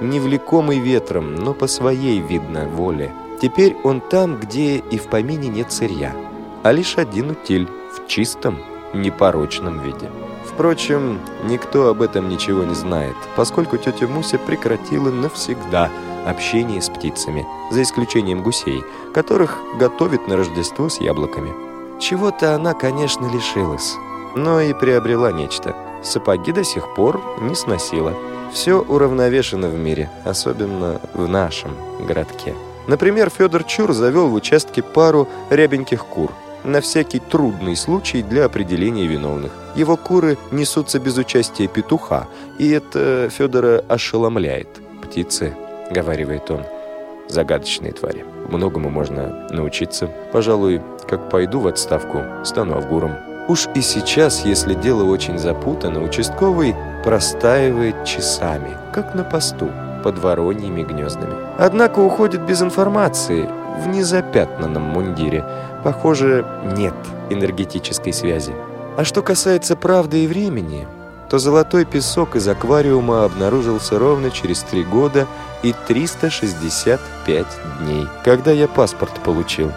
невлекомый 0.00 0.78
ветром, 0.78 1.34
но 1.34 1.52
по 1.54 1.66
своей, 1.66 2.20
видно, 2.20 2.66
воле– 2.66 3.12
Теперь 3.40 3.76
он 3.84 4.00
там, 4.00 4.38
где 4.40 4.78
и 4.78 4.98
в 4.98 5.08
помине 5.08 5.48
нет 5.48 5.70
сырья, 5.70 6.14
а 6.62 6.72
лишь 6.72 6.96
один 6.96 7.30
утиль 7.30 7.68
в 7.92 8.06
чистом, 8.08 8.58
непорочном 8.94 9.80
виде. 9.80 10.10
Впрочем, 10.44 11.20
никто 11.44 11.88
об 11.88 12.00
этом 12.00 12.28
ничего 12.28 12.64
не 12.64 12.74
знает, 12.74 13.14
поскольку 13.36 13.76
тетя 13.76 14.06
Муся 14.06 14.38
прекратила 14.38 15.10
навсегда 15.10 15.90
общение 16.26 16.80
с 16.80 16.88
птицами, 16.88 17.46
за 17.70 17.82
исключением 17.82 18.42
гусей, 18.42 18.82
которых 19.12 19.58
готовит 19.78 20.28
на 20.28 20.36
Рождество 20.36 20.88
с 20.88 20.98
яблоками. 21.00 21.52
Чего-то 22.00 22.54
она, 22.54 22.72
конечно, 22.72 23.26
лишилась, 23.26 23.96
но 24.34 24.60
и 24.60 24.72
приобрела 24.72 25.30
нечто. 25.30 25.76
Сапоги 26.02 26.52
до 26.52 26.64
сих 26.64 26.94
пор 26.94 27.20
не 27.40 27.54
сносила. 27.54 28.14
Все 28.52 28.80
уравновешено 28.80 29.68
в 29.68 29.74
мире, 29.74 30.10
особенно 30.24 31.00
в 31.12 31.28
нашем 31.28 31.72
городке. 32.00 32.54
Например, 32.86 33.30
Федор 33.30 33.64
Чур 33.64 33.92
завел 33.92 34.28
в 34.28 34.34
участке 34.34 34.82
пару 34.82 35.28
рябеньких 35.50 36.04
кур 36.06 36.30
на 36.66 36.80
всякий 36.80 37.20
трудный 37.20 37.76
случай 37.76 38.22
для 38.22 38.44
определения 38.44 39.06
виновных. 39.06 39.52
Его 39.74 39.96
куры 39.96 40.36
несутся 40.50 40.98
без 40.98 41.16
участия 41.16 41.68
петуха, 41.68 42.26
и 42.58 42.70
это 42.70 43.28
Федора 43.30 43.84
ошеломляет. 43.88 44.68
«Птицы»,— 45.02 45.54
говаривает 45.90 46.50
он,— 46.50 46.62
«загадочные 47.28 47.92
твари. 47.92 48.24
Многому 48.48 48.90
можно 48.90 49.48
научиться. 49.50 50.10
Пожалуй, 50.32 50.82
как 51.08 51.30
пойду 51.30 51.60
в 51.60 51.68
отставку, 51.68 52.22
стану 52.44 52.76
авгуром». 52.76 53.12
Уж 53.48 53.68
и 53.76 53.80
сейчас, 53.80 54.44
если 54.44 54.74
дело 54.74 55.04
очень 55.04 55.38
запутано, 55.38 56.02
участковый 56.02 56.74
простаивает 57.04 58.04
часами, 58.04 58.76
как 58.92 59.14
на 59.14 59.22
посту 59.22 59.70
под 60.02 60.18
вороньими 60.18 60.82
гнездами. 60.82 61.34
Однако 61.56 62.00
уходит 62.00 62.44
без 62.44 62.60
информации 62.60 63.48
в 63.78 63.86
незапятнанном 63.88 64.82
мундире. 64.82 65.44
Похоже, 65.84 66.46
нет 66.76 66.94
энергетической 67.30 68.12
связи. 68.12 68.54
А 68.96 69.04
что 69.04 69.22
касается 69.22 69.76
правды 69.76 70.24
и 70.24 70.26
времени, 70.26 70.86
то 71.28 71.38
золотой 71.38 71.84
песок 71.84 72.36
из 72.36 72.46
аквариума 72.48 73.24
обнаружился 73.24 73.98
ровно 73.98 74.30
через 74.30 74.62
три 74.62 74.84
года 74.84 75.26
и 75.62 75.74
365 75.86 77.46
дней, 77.80 78.06
когда 78.24 78.52
я 78.52 78.68
паспорт 78.68 79.12
получил. 79.24 79.72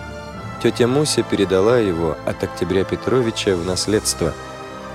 Тетя 0.61 0.87
Муся 0.87 1.23
передала 1.23 1.77
его 1.77 2.17
от 2.25 2.43
Октября 2.43 2.83
Петровича 2.83 3.55
в 3.55 3.65
наследство. 3.65 4.33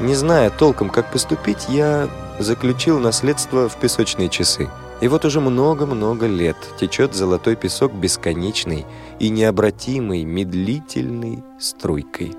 Не 0.00 0.14
зная 0.14 0.50
толком, 0.50 0.90
как 0.90 1.10
поступить, 1.10 1.66
я 1.68 2.08
заключил 2.38 2.98
наследство 2.98 3.68
в 3.68 3.76
песочные 3.76 4.28
часы. 4.28 4.68
И 5.00 5.08
вот 5.08 5.24
уже 5.24 5.40
много-много 5.40 6.26
лет 6.26 6.56
течет 6.78 7.14
золотой 7.14 7.56
песок 7.56 7.92
бесконечной 7.92 8.86
и 9.18 9.28
необратимой, 9.28 10.24
медлительной 10.24 11.42
струйкой. 11.58 12.32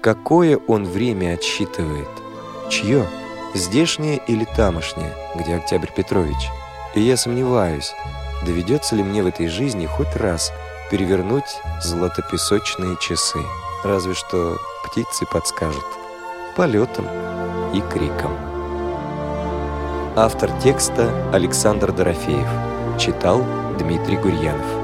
Какое 0.00 0.58
он 0.66 0.84
время 0.84 1.34
отсчитывает? 1.34 2.08
Чье? 2.70 3.06
Здешнее 3.54 4.20
или 4.26 4.46
тамошнее, 4.56 5.12
где 5.36 5.56
Октябрь 5.56 5.90
Петрович? 5.94 6.48
И 6.94 7.00
я 7.00 7.16
сомневаюсь, 7.16 7.92
доведется 8.46 8.96
ли 8.96 9.02
мне 9.02 9.22
в 9.22 9.26
этой 9.26 9.48
жизни 9.48 9.86
хоть 9.86 10.14
раз 10.16 10.52
перевернуть 10.90 11.60
золотопесочные 11.82 12.96
часы. 13.00 13.40
Разве 13.84 14.14
что 14.14 14.58
птицы 14.84 15.26
подскажут. 15.26 15.84
Полетом 16.56 17.06
и 17.74 17.80
криком. 17.80 18.51
Автор 20.14 20.50
текста 20.62 21.10
Александр 21.32 21.90
Дорофеев. 21.90 22.46
Читал 23.00 23.42
Дмитрий 23.78 24.18
Гурьянов. 24.18 24.81